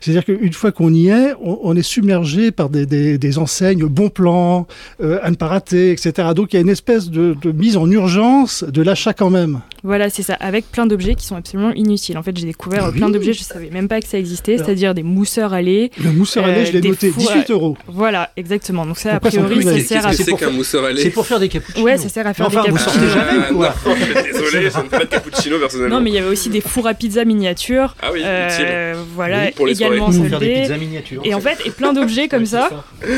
C'est-à-dire 0.00 0.24
qu'une 0.24 0.52
fois 0.52 0.72
qu'on 0.72 0.92
y 0.92 1.08
est, 1.08 1.34
on, 1.42 1.76
est 1.76 1.82
submergé 1.82 2.50
par 2.50 2.70
des, 2.70 2.86
des- 2.86 3.38
enseignes 3.38 3.84
bon 3.86 4.08
plan, 4.08 4.66
euh, 5.02 5.18
à 5.22 5.30
ne 5.30 5.36
pas 5.36 5.48
rater, 5.48 5.92
etc. 5.92 6.28
Donc 6.34 6.52
il 6.52 6.56
y 6.56 6.58
a 6.58 6.62
une 6.62 6.68
espèce 6.68 7.10
de 7.10 7.36
mise 7.52 7.76
en 7.76 7.90
urgence 7.90 8.64
de 8.64 8.82
l'achat 8.82 9.12
quand 9.12 9.30
même. 9.30 9.60
Voilà, 9.82 10.10
c'est 10.10 10.22
ça, 10.22 10.34
avec 10.40 10.70
plein 10.70 10.86
d'objets 10.86 11.14
qui 11.14 11.24
sont 11.26 11.36
absolument 11.36 11.72
inutiles. 11.74 12.18
En 12.18 12.22
fait, 12.22 12.36
j'ai 12.36 12.46
découvert 12.46 12.90
Oui. 12.92 12.98
plein 12.98 13.08
d'objets, 13.10 13.32
je 13.32 13.42
savais 13.42 13.70
même 13.70 13.88
pas 13.88 14.00
que 14.00 14.06
ça 14.08 14.18
existait, 14.18 14.58
c'est-à-dire 14.58 14.94
des 14.94 15.02
mousseurs 15.02 15.52
à 15.54 15.62
lait. 15.62 15.90
Le 16.02 16.10
mousseur 16.12 16.44
à 16.44 16.48
lait, 16.48 16.60
Euh, 16.62 16.64
je 16.66 16.72
l'ai 16.72 16.80
noté, 16.88 17.10
fours 17.10 17.30
à- 17.30 17.34
18 17.34 17.50
euros. 17.50 17.76
Voilà, 17.88 18.30
exactement. 18.36 18.84
Donc 18.86 18.98
ça, 18.98 19.14
a 19.14 19.20
priori, 19.20 19.62
ça 19.62 19.78
sert 19.80 20.06
à... 20.06 20.12
c'est 20.12 20.24
c'est 20.24 20.30
pour 20.30 20.38
qu'un 20.38 20.46
faire- 20.46 20.54
mousseur 20.54 20.84
à 20.84 20.92
lait 20.92 21.02
C'est 21.02 21.10
pour 21.10 21.26
faire 21.26 21.40
des 21.40 21.48
cappuccinos. 21.48 21.84
Ouais, 21.84 21.96
ça 21.96 22.08
sert 22.08 22.26
à 22.26 22.34
faire 22.34 22.46
Enfin, 22.46 22.62
des 22.64 22.70
vous 22.70 22.76
cappuccinos. 22.76 23.10
sortez 23.10 23.30
jamais 23.30 23.50
ou 23.52 23.56
quoi 23.56 23.74
non, 23.86 23.94
désolé, 24.22 24.50
je 24.62 24.66
ne 24.66 24.70
fais 24.70 24.88
pas 24.88 24.98
de 25.00 25.04
cappuccino 25.04 25.58
personnellement. 25.58 25.96
Non, 25.96 26.02
mais 26.02 26.10
il 26.10 26.14
y 26.14 26.18
avait 26.18 26.28
aussi 26.28 26.48
des 26.50 26.60
fours 26.60 26.86
à 26.86 26.94
pizza 26.94 27.24
miniatures. 27.24 27.96
Ah 28.02 28.10
oui, 28.12 28.20
Euh, 28.24 28.92
utile. 28.94 29.06
voilà, 29.14 29.44
Oui, 29.46 29.50
pour 29.56 29.66
les 29.66 29.72
également 29.72 30.12
soldés. 30.12 30.60
pizzas 30.62 30.76
miniatures. 30.76 31.22
Et 31.24 31.34
en 31.34 31.40
fait, 31.40 31.58
et 31.64 31.70
plein 31.70 31.92
d'objets 31.92 32.28
comme 32.28 32.46
ça 32.46 32.68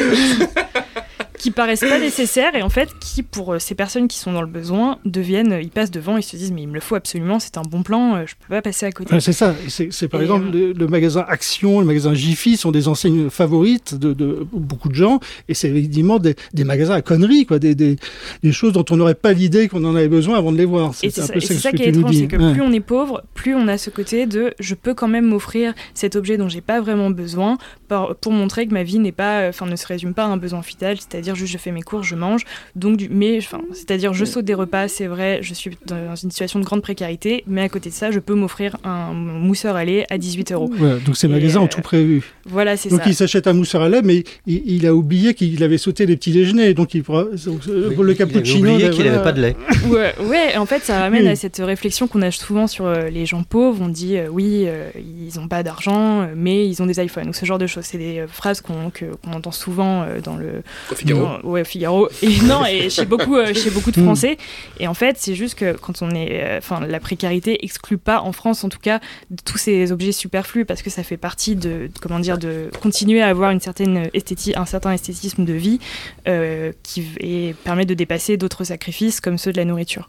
qui 1.43 1.51
paraissent 1.51 1.81
pas 1.81 1.99
nécessaires 1.99 2.55
et 2.55 2.63
en 2.63 2.69
fait 2.69 2.89
qui, 3.01 3.23
pour 3.23 3.55
euh, 3.55 3.59
ces 3.59 3.75
personnes 3.75 4.07
qui 4.09 4.19
sont 4.19 4.33
dans 4.33 4.43
le 4.43 4.47
besoin, 4.47 4.99
deviennent, 5.05 5.59
ils 5.61 5.71
passent 5.71 5.91
devant, 5.91 6.17
ils 6.17 6.23
se 6.23 6.37
disent 6.37 6.53
mais 6.53 6.63
il 6.63 6.69
me 6.69 6.75
le 6.75 6.81
faut 6.81 6.95
absolument, 6.95 7.41
c'est 7.41 7.59
un 7.59 7.63
bon 7.63 7.83
plan, 7.83 8.15
euh, 8.17 8.25
je 8.27 8.35
peux 8.35 8.55
pas 8.55 8.63
passer 8.63 8.87
à 8.87 8.93
côté. 8.93 9.19
C'est 9.21 9.33
ça. 9.33 9.55
C'est 9.69 10.09
par 10.09 10.21
Et, 10.21 10.25
exemple 10.25 10.47
euh, 10.55 10.69
le, 10.69 10.73
le 10.73 10.87
magasin 10.87 11.25
Action, 11.29 11.81
le 11.81 11.87
magasin 11.87 12.15
Jiffy 12.15 12.57
sont 12.57 12.71
des 12.71 12.87
enseignes 12.87 13.29
favorites 13.31 13.95
de, 13.95 14.13
de 14.13 14.47
beaucoup 14.53 14.89
de 14.89 14.95
gens. 14.95 15.19
Et 15.49 15.55
c'est 15.55 15.69
évidemment 15.69 16.19
des, 16.19 16.37
des 16.55 16.65
magasins 16.65 16.95
à 16.95 17.03
conneries, 17.03 17.47
quoi, 17.47 17.59
des, 17.59 17.75
des, 17.75 17.97
des 18.43 18.53
choses 18.53 18.73
dont 18.73 18.85
on 18.91 18.97
n'aurait 18.97 19.15
pas 19.15 19.33
l'idée 19.33 19.69
qu'on 19.69 19.85
en 19.85 19.97
avait 19.97 20.09
besoin 20.09 20.39
avant 20.39 20.53
de 20.53 20.59
les 20.59 20.65
voir. 20.65 20.95
C'est 20.95 21.07
un 21.19 21.27
ça, 21.27 21.35
ce 21.41 21.55
ça 21.55 21.73
que 21.73 21.77
qui 21.77 21.83
est 21.83 21.89
étrange, 21.89 22.15
c'est 22.17 22.27
que 22.29 22.37
Ouais. 22.37 22.53
plus 22.53 22.63
on 22.63 22.73
est 22.73 22.81
pauvre, 22.81 23.23
plus 23.35 23.55
on 23.55 23.69
a 23.69 23.79
ce 23.79 23.91
côté 23.91 24.27
de 24.27 24.55
je 24.61 24.75
peux 24.75 24.95
quand 24.95 25.09
même 25.09 25.27
m'offrir 25.27 25.75
cet 25.95 26.17
objet 26.17 26.37
dont 26.37 26.49
j'ai 26.49 26.61
pas 26.61 26.81
vraiment 26.81 27.11
besoin 27.11 27.57
pour 28.21 28.33
montrer 28.33 28.67
que 28.67 28.73
ma 28.75 28.83
vie 28.83 28.99
n'est 28.99 29.13
pas, 29.13 29.49
enfin 29.49 29.67
ne 29.67 29.77
se 29.77 29.87
résume 29.87 30.15
pas 30.15 30.25
à 30.25 30.27
un 30.29 30.37
besoin 30.37 30.61
vital, 30.61 30.97
c'est-à-dire 30.99 31.35
juste 31.35 31.53
je 31.53 31.59
fais 31.59 31.71
mes 31.73 31.83
courses, 31.83 32.07
je 32.07 32.15
mange, 32.15 32.43
donc 32.77 32.97
du, 32.97 33.09
mais 33.09 33.39
enfin 33.39 33.61
c'est-à-dire 33.73 34.13
je 34.15 34.25
saute 34.25 34.45
des 34.45 34.55
repas, 34.55 34.89
c'est 34.89 35.07
vrai, 35.07 35.39
je 35.43 35.55
suis 35.55 35.77
dans 35.87 36.15
une 36.17 36.31
situation 36.31 36.59
de 36.61 36.65
grande 36.65 36.83
précarité, 36.83 37.45
mais 37.47 37.63
à 37.63 37.69
côté 37.69 37.91
de 37.91 37.95
ça, 37.95 38.11
je 38.11 38.19
peux 38.19 38.35
m'offrir 38.35 38.77
un 38.85 39.13
mousseur 39.13 39.77
à 39.77 39.85
lait 39.85 40.07
à 40.11 40.19
18 40.19 40.53
euros. 40.53 40.71
Ouais, 40.79 40.99
donc 41.05 41.17
ces 41.17 41.29
magasins 41.29 41.61
ont 41.61 41.65
euh, 41.65 41.69
tout 41.69 41.81
prévu. 41.81 42.23
Voilà, 42.47 42.77
c'est 42.77 42.89
Donc 42.89 43.01
ça. 43.03 43.09
il 43.09 43.15
s'achète 43.15 43.47
un 43.47 43.53
mousseur 43.53 43.83
à 43.83 43.89
lait, 43.89 44.03
mais 44.03 44.25
il, 44.47 44.63
il 44.67 44.87
a 44.87 44.95
oublié 44.95 45.35
qu'il 45.35 45.63
avait 45.63 45.79
sauté 45.79 46.07
les 46.07 46.17
petits 46.17 46.33
déjeuners. 46.33 46.75
Donc 46.75 46.95
il 46.95 47.03
pourra, 47.03 47.25
donc, 47.25 47.61
euh, 47.69 47.89
Oui, 47.89 47.95
pour 47.95 48.05
le 48.05 48.13
il 48.13 48.23
avait 48.23 48.33
cappuccino. 48.33 48.71
oublié 48.71 48.89
ben 48.89 48.91
qu'il 48.95 49.05
n'avait 49.05 49.17
voilà. 49.19 49.23
pas 49.23 49.33
de 49.33 49.41
lait. 49.43 49.57
Ouais, 49.89 50.15
ouais, 50.25 50.57
en 50.57 50.67
fait, 50.67 50.83
ça 50.83 51.01
ramène 51.01 51.25
Oui. 51.25 51.29
à 51.31 51.37
cette 51.37 51.59
réflexion 51.59 52.07
qu'on 52.07 52.23
a 52.23 52.31
souvent 52.31 52.67
sur 52.67 52.87
euh, 52.87 53.09
les 53.11 53.27
gens 53.27 53.43
pauvres. 53.43 53.83
On 53.83 53.89
dit 53.89 54.17
euh, 54.17 54.29
oui, 54.31 54.65
euh, 54.67 54.91
ils 54.97 55.39
n'ont 55.41 55.49
pas 55.49 55.63
d'argent, 55.63 56.23
euh, 56.23 56.27
mais 56.37 56.67
ils 56.69 56.83
ont 56.83 56.87
des 56.87 57.03
iPhones 57.03 57.29
ou 57.29 57.33
ce 57.33 57.45
genre 57.45 57.59
de 57.59 57.67
choses. 57.67 57.82
C'est 57.83 57.99
des 57.99 58.21
euh, 58.21 58.27
phrases 58.29 58.61
qu'on 58.61 58.91
entend 59.33 59.51
souvent 59.53 60.03
euh, 60.03 60.21
dans 60.21 60.37
le 60.37 60.63
Au 60.91 60.95
Figaro. 60.95 61.21
dans- 61.21 61.41
ouais, 61.49 61.61
au 61.63 61.65
Figaro. 61.65 62.09
Et 62.23 62.41
non, 62.45 62.65
et 62.65 62.89
chez 62.91 63.05
beaucoup, 63.05 63.37
euh, 63.37 63.53
chez 63.55 63.71
beaucoup 63.71 63.91
de 63.91 64.01
Mm. 64.01 64.05
Français. 64.05 64.39
Et 64.81 64.89
en 64.89 64.95
fait, 64.95 65.17
c'est 65.19 65.35
juste 65.35 65.57
que 65.59 65.73
quand 65.77 66.03
on 66.03 66.11
est, 66.15 66.57
enfin, 66.59 66.81
la 66.87 67.01
précarité 67.01 67.65
exclut 67.65 67.99
pas, 67.99 68.21
en 68.21 68.33
France 68.33 68.65
en 68.65 68.69
tout 68.69 68.79
cas, 68.81 69.01
tous 69.45 69.59
ces 69.59 69.93
objets 69.93 70.13
superflus 70.13 70.65
parce 70.65 70.83
que 70.83 70.91
ça 70.91 71.03
fait 71.03 71.17
partie 71.17 71.57
de, 71.57 71.63
de- 71.63 71.91
comment 72.01 72.19
dire, 72.21 72.39
de 72.39 72.71
continuer 72.81 73.21
à 73.23 73.29
avoir 73.29 73.51
une 73.51 73.61
certaine 73.61 74.09
esthétique, 74.15 74.57
un 74.57 74.67
certain 74.67 74.93
esthétisme 74.93 75.45
de 75.45 75.53
vie 75.53 75.79
euh, 76.29 76.73
qui 76.83 77.05
et 77.21 77.55
permet 77.65 77.85
de 77.87 77.95
dépasser 77.95 78.37
d'autres 78.37 78.65
sacrifices 78.65 79.21
comme 79.21 79.39
ceux 79.39 79.53
de 79.53 79.57
la 79.59 79.65
nourriture. 79.65 80.09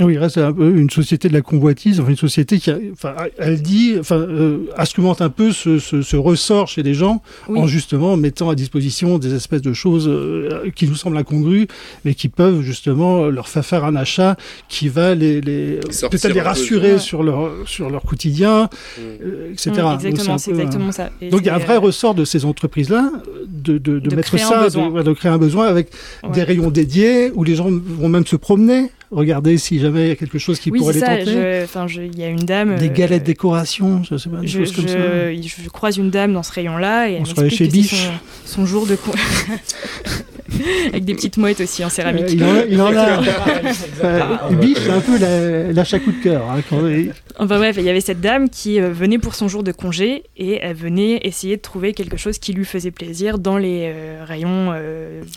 Oui, 0.00 0.14
il 0.14 0.18
reste 0.18 0.38
un 0.38 0.52
peu 0.52 0.74
une 0.74 0.88
société 0.88 1.28
de 1.28 1.34
la 1.34 1.42
convoitise, 1.42 2.00
enfin 2.00 2.08
une 2.10 2.16
société 2.16 2.58
qui, 2.58 2.70
a, 2.70 2.78
enfin, 2.92 3.14
elle 3.38 3.60
dit, 3.60 3.94
enfin, 4.00 4.16
euh, 4.16 4.60
instrumente 4.78 5.20
un 5.20 5.28
peu 5.28 5.52
ce, 5.52 5.78
ce, 5.78 6.00
ce 6.00 6.16
ressort 6.16 6.68
chez 6.68 6.82
les 6.82 6.94
gens 6.94 7.20
Oui. 7.48 7.58
en 7.60 7.66
justement 7.66 8.16
mettant 8.16 8.48
à 8.48 8.54
disposition 8.54 9.18
des 9.18 9.34
espèces 9.34 9.60
de 9.60 9.74
choses 9.74 10.08
euh, 10.08 10.70
qui 10.74 10.88
nous 10.88 10.94
semblent 10.94 11.18
incongrues, 11.18 11.66
mais 12.06 12.14
qui 12.14 12.28
peuvent 12.28 12.62
justement 12.62 13.26
leur 13.26 13.48
faire 13.48 13.66
faire 13.66 13.84
un 13.84 13.94
achat 13.94 14.36
qui 14.68 14.88
va 14.88 15.14
les, 15.14 15.42
les 15.42 15.78
peut-être 16.10 16.28
les 16.28 16.34
peu. 16.34 16.40
rassurer 16.40 16.98
sur 16.98 17.22
leur 17.22 17.50
sur 17.66 17.90
leur 17.90 18.02
quotidien, 18.02 18.70
Mm. 18.98 19.00
euh, 19.24 19.52
etc. 19.52 19.70
Mm, 19.70 19.74
Donc, 19.76 20.04
exactement, 20.04 20.38
c'est 20.38 20.50
exactement 20.52 20.92
ça. 20.92 21.10
Et 21.20 21.28
Donc 21.28 21.40
il 21.42 21.46
y 21.46 21.50
a 21.50 21.54
un 21.54 21.58
vrai 21.58 21.76
euh, 21.76 21.80
ressort 21.80 22.14
de 22.14 22.24
ces 22.24 22.44
entreprises-là 22.46 23.10
de, 23.46 23.78
de, 23.78 23.98
de 23.98 24.08
De 24.08 24.16
mettre 24.16 24.38
ça, 24.38 24.68
de, 24.70 25.12
créer 25.12 25.30
un 25.30 25.38
besoin 25.38 25.66
avec 25.66 25.90
ouais. 26.22 26.30
des 26.30 26.42
rayons 26.42 26.70
dédiés 26.70 27.30
où 27.34 27.44
les 27.44 27.54
gens 27.56 27.68
vont 27.70 28.08
même 28.08 28.26
se 28.26 28.36
promener, 28.36 28.90
regarder 29.12 29.58
si 29.58 29.78
jamais 29.78 30.04
il 30.04 30.08
y 30.08 30.12
a 30.12 30.16
quelque 30.16 30.38
chose 30.38 30.58
qui 30.58 30.70
Oui, 30.70 30.78
pourrait 30.78 30.94
les 30.94 31.00
ça. 31.00 31.16
tenter. 31.18 31.60
Enfin, 31.64 31.86
il 31.88 32.18
y 32.18 32.24
a 32.24 32.28
une 32.28 32.44
dame. 32.44 32.76
Des 32.76 32.88
euh, 32.88 32.92
galettes 32.92 33.24
décoration, 33.24 34.02
je 34.02 34.16
sais 34.16 34.28
pas, 34.28 34.38
des 34.40 34.46
Je, 34.46 34.58
choses 34.64 34.72
comme 34.74 34.88
ça. 34.88 34.96
je- 35.32 35.68
croise 35.68 35.96
une 35.98 36.10
dame 36.10 36.32
dans 36.32 36.42
ce 36.42 36.52
rayon-là 36.52 37.08
et 37.08 37.12
On 37.12 37.14
elle 37.16 37.20
m'explique 37.44 37.58
que 37.70 37.86
c'est 37.88 37.96
son, 37.96 38.12
son 38.46 38.66
jour 38.66 38.86
de 38.86 38.96
avec 40.88 41.04
des 41.04 41.14
petites 41.14 41.36
mouettes 41.36 41.60
aussi 41.60 41.84
en 41.84 41.88
céramique. 41.88 42.32
il 42.32 42.42
en 42.44 42.54
a. 42.54 42.62
Il 42.72 42.80
en 42.80 42.92
a. 42.96 44.50
Biche, 44.52 44.78
c'est 44.78 44.90
un 44.90 45.00
peu 45.00 45.72
l'achat 45.72 45.98
coup 45.98 46.12
de 46.12 46.22
cœur. 46.22 46.42
Hein, 46.50 46.62
enfin 47.38 47.58
bref, 47.58 47.76
il 47.78 47.84
y 47.84 47.90
avait 47.90 48.00
cette 48.00 48.20
dame 48.20 48.48
qui 48.48 48.80
venait 48.80 49.18
pour 49.18 49.34
son 49.34 49.48
jour 49.48 49.62
de 49.62 49.72
congé 49.72 50.24
et 50.36 50.58
elle 50.62 50.76
venait 50.76 51.20
essayer 51.22 51.56
de 51.56 51.62
trouver 51.62 51.92
quelque 51.92 52.16
chose 52.16 52.38
qui 52.38 52.52
lui 52.52 52.64
faisait 52.64 52.90
plaisir 52.90 53.38
dans 53.38 53.58
les 53.58 53.92
rayons 54.24 54.72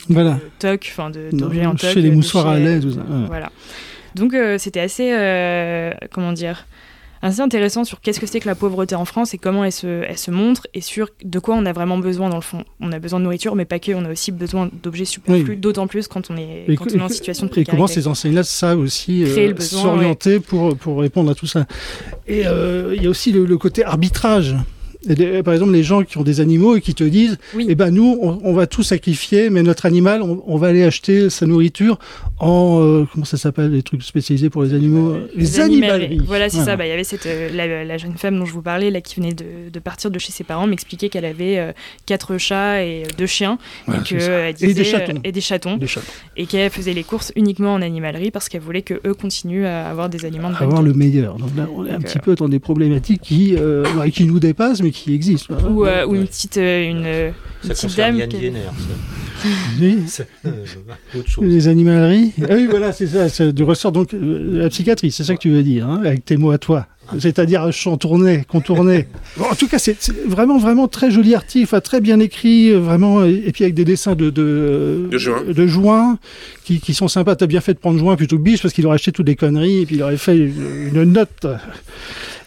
voilà. 0.10 0.32
de 0.32 0.40
toc, 0.60 0.88
enfin 0.92 1.10
d'objets 1.10 1.66
en 1.66 1.76
toc. 1.76 1.92
Chez 1.92 2.02
les 2.02 2.12
moussoirs 2.12 2.48
à 2.48 2.60
l'aise. 2.60 2.86
Voilà. 3.28 3.52
Donc 4.16 4.36
c'était 4.58 4.82
assez, 4.82 5.12
comment 6.12 6.34
dire, 6.34 6.66
assez 7.28 7.42
intéressant 7.42 7.84
sur 7.84 8.02
qu'est-ce 8.02 8.20
que 8.20 8.26
c'est 8.26 8.40
que 8.40 8.48
la 8.48 8.56
pauvreté 8.56 8.96
en 8.96 9.06
France 9.06 9.34
et 9.34 9.38
comment 9.38 9.64
elle 9.64 9.72
se, 9.72 10.04
elle 10.04 10.18
se 10.18 10.32
montre 10.32 10.68
et 10.74 10.82
sur 10.82 11.10
de 11.24 11.40
quoi 11.40 11.56
on 11.56 11.66
a 11.66 11.74
vraiment 11.74 11.98
besoin 11.98 12.30
dans 12.30 12.36
le 12.36 12.42
fond. 12.42 12.64
On 12.80 12.92
a 12.92 13.00
besoin 13.00 13.20
de 13.20 13.26
nourriture, 13.26 13.56
mais 13.56 13.66
pas 13.66 13.80
que, 13.80 13.92
on 13.94 14.06
a 14.06 14.12
aussi 14.12 14.32
besoin 14.32 14.70
d'objets 14.84 15.06
superflus, 15.06 15.58
d'autant 15.58 15.88
plus 15.88 16.08
quand 16.08 16.30
on 16.30 16.38
est, 16.38 16.66
quand 16.78 16.86
on 16.94 17.00
est 17.00 17.02
en 17.02 17.10
situation 17.10 17.46
de 17.46 17.52
précarité. 17.52 17.72
Et 17.72 17.76
comment 17.76 17.88
ces 17.88 18.08
enseignants-là 18.08 18.44
savent 18.44 18.80
aussi 18.80 19.24
euh, 19.24 19.56
s'orienter 19.60 20.40
pour, 20.40 20.76
pour 20.78 21.00
répondre 21.00 21.32
à 21.32 21.36
tout 21.36 21.48
ça. 21.48 21.66
Et 22.28 22.46
euh, 22.46 22.94
il 22.96 23.04
y 23.04 23.08
a 23.08 23.10
aussi 23.10 23.32
le 23.32 23.58
côté 23.58 23.84
arbitrage 23.84 24.56
par 25.44 25.54
exemple, 25.54 25.72
les 25.72 25.84
gens 25.84 26.04
qui 26.04 26.18
ont 26.18 26.24
des 26.24 26.42
animaux 26.42 26.76
et 26.76 26.82
qui 26.82 26.96
te 26.96 27.04
disent, 27.04 27.38
eh 27.60 27.76
ben 27.76 27.92
nous, 27.92 28.18
on, 28.22 28.54
va 28.54 28.68
tout 28.68 28.84
sacrifier, 28.84 29.50
mais 29.50 29.64
notre 29.64 29.86
animal, 29.86 30.22
on, 30.22 30.58
va 30.58 30.68
aller 30.68 30.84
acheter 30.84 31.30
sa 31.30 31.46
nourriture 31.46 32.00
en 32.40 32.80
euh, 32.82 33.06
comment 33.12 33.26
ça 33.26 33.38
s'appelle, 33.38 33.72
les 33.72 33.84
trucs 33.84 34.04
spécialisés 34.04 34.50
pour 34.50 34.64
les 34.64 34.74
animaux, 34.74 35.18
les, 35.36 35.60
animaleries. 35.60 36.22
Voilà, 36.26 36.50
c'est 36.50 36.64
ça. 36.64 36.76
Bah, 36.76 36.86
il 36.86 36.90
y 36.90 36.92
avait 36.92 37.04
cette 37.04 37.26
euh, 37.26 37.50
la, 37.86 37.98
jeune 37.98 38.18
femme 38.18 38.38
dont 38.38 38.46
je 38.46 38.54
vous 38.54 38.62
parlais 38.62 38.92
là 38.92 39.02
qui 39.02 39.16
venait 39.16 39.34
de, 39.34 39.80
partir 39.80 40.10
de 40.10 40.20
chez 40.20 40.32
ses 40.32 40.44
parents, 40.44 40.68
m'expliquer 40.68 41.10
qu'elle 41.10 41.26
avait 41.26 41.58
euh, 41.58 41.72
quatre 42.06 42.38
chats 42.38 42.84
et 42.84 43.04
deux 43.18 43.28
chiens. 43.28 43.58
Et, 43.88 43.92
que, 44.04 44.52
disait, 44.54 44.70
et 44.70 44.74
des 44.74 44.84
chatons. 44.84 45.22
et 45.24 45.32
des 45.32 45.42
chatons, 45.42 45.80
et 46.38 46.46
qu'elle 46.46 46.70
faisait 46.70 46.94
les 46.94 47.04
courses 47.04 47.32
uniquement 47.36 47.74
en 47.74 47.82
animalerie 47.82 48.32
parce 48.32 48.50
qu'elle 48.50 48.62
voulait 48.62 48.82
que 48.82 48.96
eux 49.06 49.14
continuent 49.14 49.66
à 49.66 49.90
avoir 49.90 50.10
des 50.10 50.26
aliments 50.26 50.50
de 50.50 50.56
avoir 50.56 50.82
le 50.82 50.94
meilleur. 50.94 51.36
Donc 51.38 51.50
là, 51.56 51.68
on 51.76 51.86
est 51.86 51.92
un 51.92 52.00
petit 52.00 52.20
peu 52.20 52.36
dans 52.36 52.50
des 52.50 52.60
problématiques 52.60 53.22
qui 53.22 53.56
qui 54.12 54.26
nous 54.26 54.40
dépassent, 54.40 54.82
mais 54.82 54.92
qui 54.96 55.14
existe. 55.14 55.50
Ou, 55.50 55.86
euh, 55.86 56.06
ou 56.06 56.16
une 56.16 56.28
petite, 56.28 56.58
euh, 56.58 56.90
une, 56.90 57.06
une 57.64 57.70
petite 57.70 57.96
dame. 57.96 58.18
Yann 58.18 58.30
qui... 58.30 58.52
oui. 59.82 59.98
Les 61.42 61.68
animaleries. 61.68 62.32
Ah 62.42 62.54
oui, 62.54 62.68
voilà, 62.70 62.92
c'est 62.94 63.08
ça, 63.08 63.30
c'est 63.30 63.54
du 63.54 63.64
ressort 63.64 63.92
donc 63.92 64.14
euh, 64.14 64.62
la 64.62 64.70
psychiatrie, 64.70 65.12
c'est 65.12 65.24
ça 65.24 65.36
que 65.36 65.40
tu 65.40 65.52
veux 65.52 65.62
dire, 65.62 65.88
hein, 65.88 66.02
avec 66.04 66.26
tes 66.26 66.38
mots 66.38 66.52
à 66.52 66.58
toi. 66.58 66.88
C'est-à-dire 67.20 67.72
chantourner, 67.72 68.46
contourner. 68.48 69.06
Bon, 69.38 69.46
en 69.52 69.56
tout 69.56 69.68
cas, 69.68 69.78
c'est 69.78 69.98
vraiment, 70.26 70.58
vraiment 70.58 70.88
très 70.88 71.12
joli 71.12 71.36
article, 71.36 71.80
très 71.82 72.00
bien 72.00 72.20
écrit, 72.20 72.72
vraiment, 72.72 73.24
et, 73.26 73.52
puis 73.52 73.66
avec 73.66 73.76
des 73.76 73.84
dessins 73.84 74.16
de, 74.16 74.30
de, 74.30 75.10
de 75.12 75.18
juin, 75.18 75.44
de 75.46 75.68
juin 75.68 76.18
qui, 76.64 76.80
qui, 76.80 76.94
sont 76.94 77.10
sympas. 77.10 77.36
T'as 77.36 77.46
bien 77.46 77.60
fait 77.60 77.74
de 77.74 77.80
prendre 77.80 78.00
juin 78.00 78.16
plutôt 78.16 78.38
que 78.38 78.42
biche 78.42 78.62
parce 78.62 78.74
qu'il 78.74 78.88
aurait 78.88 78.96
acheté 78.96 79.12
toutes 79.12 79.28
les 79.28 79.36
conneries 79.36 79.82
et 79.82 79.86
puis 79.86 79.98
il 79.98 80.04
aurait 80.04 80.18
fait 80.18 80.38
une 80.38 81.04
note. 81.04 81.46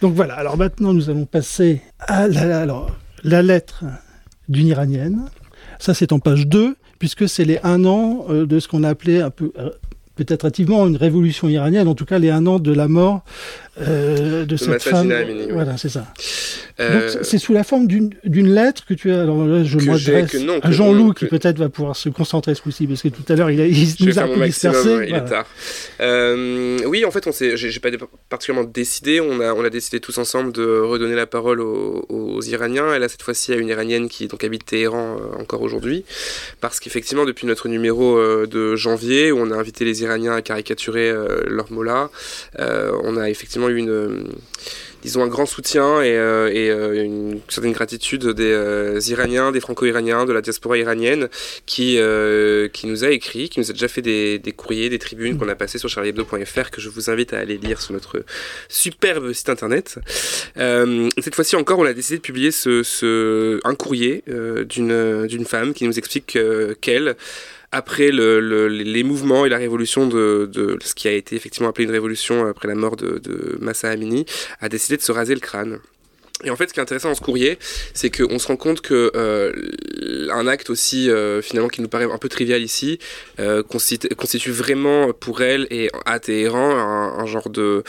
Donc 0.01 0.15
voilà, 0.15 0.35
alors 0.35 0.57
maintenant 0.57 0.95
nous 0.95 1.11
allons 1.11 1.27
passer 1.27 1.83
à 1.99 2.29
la, 2.29 3.43
lettre 3.43 3.85
d'une 4.49 4.69
Iranienne. 4.69 5.25
Ça 5.79 5.93
c'est 5.93 6.13
en 6.13 6.21
page 6.21 6.47
2, 6.47 6.77
puisque 6.99 7.29
c'est 7.29 7.45
les 7.45 7.59
un 7.65 7.85
an 7.85 8.27
euh, 8.29 8.47
de 8.47 8.61
ce 8.61 8.69
qu'on 8.69 8.85
a 8.85 8.89
appelé 8.89 9.21
un 9.21 9.31
peu 9.31 9.53
euh, 9.59 9.71
peut-être 10.15 10.45
activement 10.45 10.87
une 10.87 10.97
révolution 10.97 11.49
iranienne, 11.49 11.89
en 11.89 11.95
tout 11.95 12.05
cas 12.05 12.19
les 12.19 12.31
un 12.31 12.47
an 12.47 12.59
de 12.59 12.73
la 12.73 12.89
mort 12.89 13.23
euh, 13.81 14.45
de, 14.45 14.57
cette 14.57 14.83
femme. 14.83 15.13
Voilà, 15.51 15.77
c'est 15.77 15.89
ça. 15.89 16.07
Euh, 16.81 17.13
c'est 17.23 17.39
sous 17.39 17.53
la 17.53 17.65
forme 17.65 17.87
d'une 17.89 18.55
lettre 18.55 18.85
que 18.87 18.95
tu 18.95 19.11
as. 19.13 19.23
Alors 19.23 19.45
là, 19.45 19.65
je 19.65 19.79
m'adresse 19.79 20.37
à 20.63 20.71
Jean-Loup 20.71 21.13
qui 21.13 21.27
peut-être 21.27 21.59
va 21.59 21.69
pouvoir 21.69 21.97
se 21.97 22.09
concentrer 22.09 22.55
ce 22.55 22.63
coup-ci 22.63 22.87
parce 22.87 23.03
que 23.03 23.09
tout 23.09 23.25
à 23.29 23.35
l'heure 23.35 23.51
il, 23.51 23.61
a, 23.61 23.67
il 23.67 23.95
nous 24.01 24.19
a 24.19 24.23
un 24.23 24.29
peu 24.29 24.45
dispersé. 24.45 25.07
Il 25.09 25.15
est 25.15 25.25
tard. 25.25 25.47
Euh, 26.01 26.79
oui, 26.87 27.05
en 27.05 27.11
fait, 27.11 27.27
on 27.27 27.33
s'est, 27.33 27.57
j'ai 27.57 27.81
pas 27.81 27.91
particulièrement 28.29 28.69
décidé. 28.73 29.21
On 29.21 29.41
a, 29.41 29.53
on 29.55 29.65
a 29.65 29.71
décidé 29.71 30.01
tous 30.01 30.19
ensemble 30.19 30.53
de 30.53 30.81
redonner 30.81 31.17
la 31.17 31.27
parole 31.27 31.61
aux, 31.61 32.07
aux 32.09 32.43
Iraniens. 32.43 32.95
Et 32.95 32.99
là, 32.99 33.09
cette 33.09 33.23
fois-ci, 33.23 33.53
à 33.53 33.57
une 33.57 33.69
Iranienne 33.69 34.09
qui 34.09 34.29
donc 34.29 34.45
habite 34.45 34.65
Téhéran 34.67 35.17
encore 35.39 35.63
aujourd'hui, 35.63 36.05
parce 36.61 36.79
qu'effectivement, 36.79 37.25
depuis 37.25 37.47
notre 37.47 37.69
numéro 37.69 38.21
de 38.47 38.77
janvier 38.77 39.33
où 39.33 39.39
on 39.39 39.51
a 39.51 39.57
invité 39.57 39.85
les 39.85 40.03
Iraniens 40.03 40.35
à 40.35 40.43
caricaturer 40.43 41.13
leur 41.47 41.73
mots-là, 41.73 42.11
on 42.59 43.17
a 43.17 43.31
effectivement 43.31 43.68
une, 43.77 43.91
euh, 43.91 44.25
disons, 45.03 45.23
un 45.23 45.29
grand 45.29 45.47
soutien 45.47 46.03
et, 46.03 46.17
euh, 46.17 46.51
euh, 46.55 47.05
une 47.05 47.41
certaine 47.49 47.73
gratitude 47.73 48.27
des 48.29 49.11
Iraniens, 49.11 49.53
des 49.53 49.61
Franco-Iraniens, 49.61 50.25
de 50.25 50.33
la 50.33 50.41
diaspora 50.41 50.79
iranienne 50.79 51.29
qui, 51.67 51.99
qui 52.73 52.87
nous 52.87 53.05
a 53.05 53.11
écrit, 53.11 53.49
qui 53.49 53.61
nous 53.61 53.71
a 53.71 53.73
déjà 53.73 53.89
fait 53.89 54.03
des, 54.03 54.55
courriers, 54.57 54.89
des 54.89 54.99
tribunes 54.99 55.39
qu'on 55.39 55.49
a 55.49 55.55
passées 55.55 55.79
sur 55.79 55.89
charliehebdo.fr 55.89 56.71
que 56.71 56.81
je 56.81 56.89
vous 56.89 57.11
invite 57.11 57.33
à 57.33 57.39
aller 57.39 57.59
lire 57.59 57.81
sur 57.81 57.93
notre 57.93 58.25
superbe 58.69 59.33
site 59.33 59.49
internet. 59.49 59.99
cette 60.57 61.35
fois-ci 61.35 61.57
encore, 61.57 61.79
on 61.79 61.85
a 61.85 61.93
décidé 61.93 62.17
de 62.17 62.23
publier 62.23 62.51
ce, 62.51 63.61
un 63.65 63.75
courrier 63.75 64.25
d'une 64.69 65.27
d'une 65.27 65.45
femme 65.45 65.75
qui 65.75 65.85
nous 65.85 65.99
explique 65.99 66.39
qu'elle 66.81 67.17
après 67.73 68.11
le, 68.11 68.69
les 68.69 69.03
mouvements 69.03 69.45
et 69.45 69.49
la 69.49 69.59
révolution 69.59 70.07
de, 70.07 70.79
ce 70.83 70.95
qui 70.95 71.09
a 71.09 71.13
été 71.13 71.37
effectivement 71.37 71.69
appelé 71.69 71.85
une 71.85 71.93
révolution 71.93 72.47
après 72.47 72.69
la 72.69 72.75
mort 72.75 72.97
de, 72.97 73.19
de 73.19 73.59
Massa 73.61 73.91
Amini, 73.91 74.25
a 74.61 74.69
décidé 74.69 74.97
de 74.97 75.03
se 75.03 75.13
raser 75.13 75.35
le 75.35 75.41
crâne. 75.41 75.81
Et 76.45 76.51
en 76.51 76.57
fait, 76.57 76.69
ce 76.69 76.75
qui 76.75 76.79
est 76.79 76.83
intéressant 76.83 77.09
dans 77.09 77.17
ce 77.17 77.21
courrier, 77.21 77.59
c'est 77.95 78.11
qu'on 78.17 78.39
se 78.39 78.47
rend 78.47 78.57
compte 78.57 78.81
que 78.81 79.11
euh, 79.17 80.31
un 80.33 80.47
acte 80.47 80.71
aussi 80.71 81.11
euh, 81.11 81.43
finalement 81.43 81.69
qui 81.69 81.83
nous 81.83 81.89
paraît 81.89 82.05
un 82.05 82.19
peu 82.19 82.29
trivial 82.29 82.63
ici 82.63 83.01
euh, 83.41 83.65
constitue, 83.65 84.53
vraiment 84.53 85.13
pour 85.13 85.43
elle 85.43 85.67
et 85.71 85.91
à 86.07 86.21
Téhéran 86.21 86.77
un 87.19 87.27
genre 87.27 87.51
de 87.51 87.83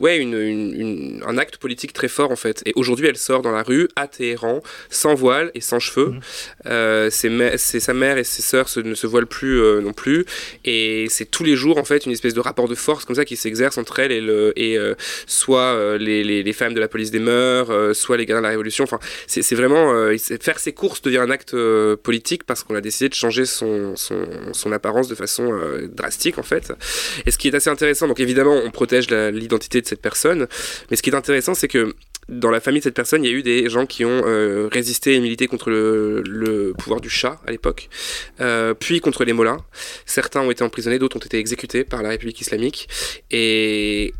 ouais, 0.00 0.18
une, 0.18 0.34
une, 0.34 1.22
un 1.26 1.38
acte 1.38 1.58
politique 1.58 1.92
très 1.92 2.08
fort 2.08 2.30
en 2.30 2.36
fait. 2.36 2.62
Et 2.66 2.72
aujourd'hui, 2.74 3.06
elle 3.06 3.16
sort 3.16 3.42
dans 3.42 3.52
la 3.52 3.62
rue 3.62 3.88
à 3.96 4.08
Téhéran, 4.08 4.62
sans 4.88 5.14
voile 5.14 5.50
et 5.54 5.60
sans 5.60 5.78
cheveux. 5.78 6.08
Mmh. 6.08 6.20
Euh, 6.66 7.10
c'est 7.10 7.80
sa 7.80 7.94
mère 7.94 8.18
et 8.18 8.24
ses 8.24 8.42
sœurs 8.42 8.68
ne 8.82 8.94
se 8.94 9.06
voilent 9.06 9.26
plus 9.26 9.60
euh, 9.60 9.80
non 9.80 9.92
plus. 9.92 10.24
Et 10.64 11.06
c'est 11.08 11.30
tous 11.30 11.44
les 11.44 11.54
jours 11.54 11.78
en 11.78 11.84
fait 11.84 12.06
une 12.06 12.12
espèce 12.12 12.34
de 12.34 12.40
rapport 12.40 12.68
de 12.68 12.74
force 12.74 13.04
comme 13.04 13.16
ça 13.16 13.24
qui 13.24 13.36
s'exerce 13.36 13.78
entre 13.78 13.98
elle 13.98 14.12
et, 14.12 14.20
le, 14.20 14.52
et 14.56 14.78
euh, 14.78 14.94
soit 15.26 15.98
les, 15.98 16.24
les, 16.24 16.42
les, 16.42 16.52
femmes 16.52 16.74
de 16.74 16.80
la 16.80 16.88
police 16.88 17.10
des 17.10 17.18
mœurs, 17.18 17.96
soit 17.96 18.16
les 18.16 18.26
gardiens 18.26 18.40
de 18.40 18.46
la 18.46 18.50
Révolution. 18.50 18.84
Enfin, 18.84 18.98
c'est 19.26 19.54
vraiment 19.54 19.94
faire 20.40 20.58
ses 20.58 20.72
courses 20.72 21.02
devient 21.02 21.18
un 21.18 21.30
acte 21.30 21.54
politique 22.02 22.44
parce 22.44 22.64
qu'on 22.64 22.74
a 22.74 22.80
décidé 22.80 23.08
de 23.08 23.14
changer 23.14 23.44
son, 23.44 23.96
son, 23.96 24.26
son 24.52 24.72
apparence 24.72 25.08
de 25.08 25.14
façon 25.14 25.52
drastique 25.92 26.38
en 26.38 26.42
fait. 26.42 26.72
Et 27.26 27.30
ce 27.30 27.38
qui 27.38 27.48
est 27.48 27.54
assez 27.54 27.70
intéressant, 27.70 28.08
donc 28.08 28.20
évidemment, 28.20 28.60
on 28.64 28.70
protège 28.70 29.10
l'identité 29.10 29.80
de 29.80 29.86
cette 29.90 30.02
personne. 30.02 30.48
Mais 30.90 30.96
ce 30.96 31.02
qui 31.02 31.10
est 31.10 31.14
intéressant, 31.14 31.54
c'est 31.54 31.68
que 31.68 31.94
dans 32.30 32.50
la 32.50 32.60
famille 32.60 32.80
de 32.80 32.84
cette 32.84 32.94
personne, 32.94 33.24
il 33.24 33.30
y 33.30 33.34
a 33.34 33.36
eu 33.36 33.42
des 33.42 33.68
gens 33.68 33.86
qui 33.86 34.04
ont 34.04 34.22
euh, 34.24 34.68
résisté 34.70 35.14
et 35.14 35.20
milité 35.20 35.48
contre 35.48 35.70
le, 35.70 36.72
pouvoir 36.78 37.00
du 37.00 37.10
chat 37.10 37.40
à 37.46 37.50
l'époque, 37.50 37.88
euh, 38.40 38.72
puis 38.72 39.00
contre 39.00 39.24
les 39.24 39.32
mollahs. 39.32 39.58
Certains 40.06 40.40
ont 40.40 40.50
été 40.50 40.62
emprisonnés, 40.62 40.98
d'autres 40.98 41.16
ont 41.16 41.20
été 41.20 41.38
exécutés 41.38 41.84
par 41.84 42.02
la 42.02 42.10
République 42.10 42.40
islamique. 42.40 42.88
Et, 43.30 44.12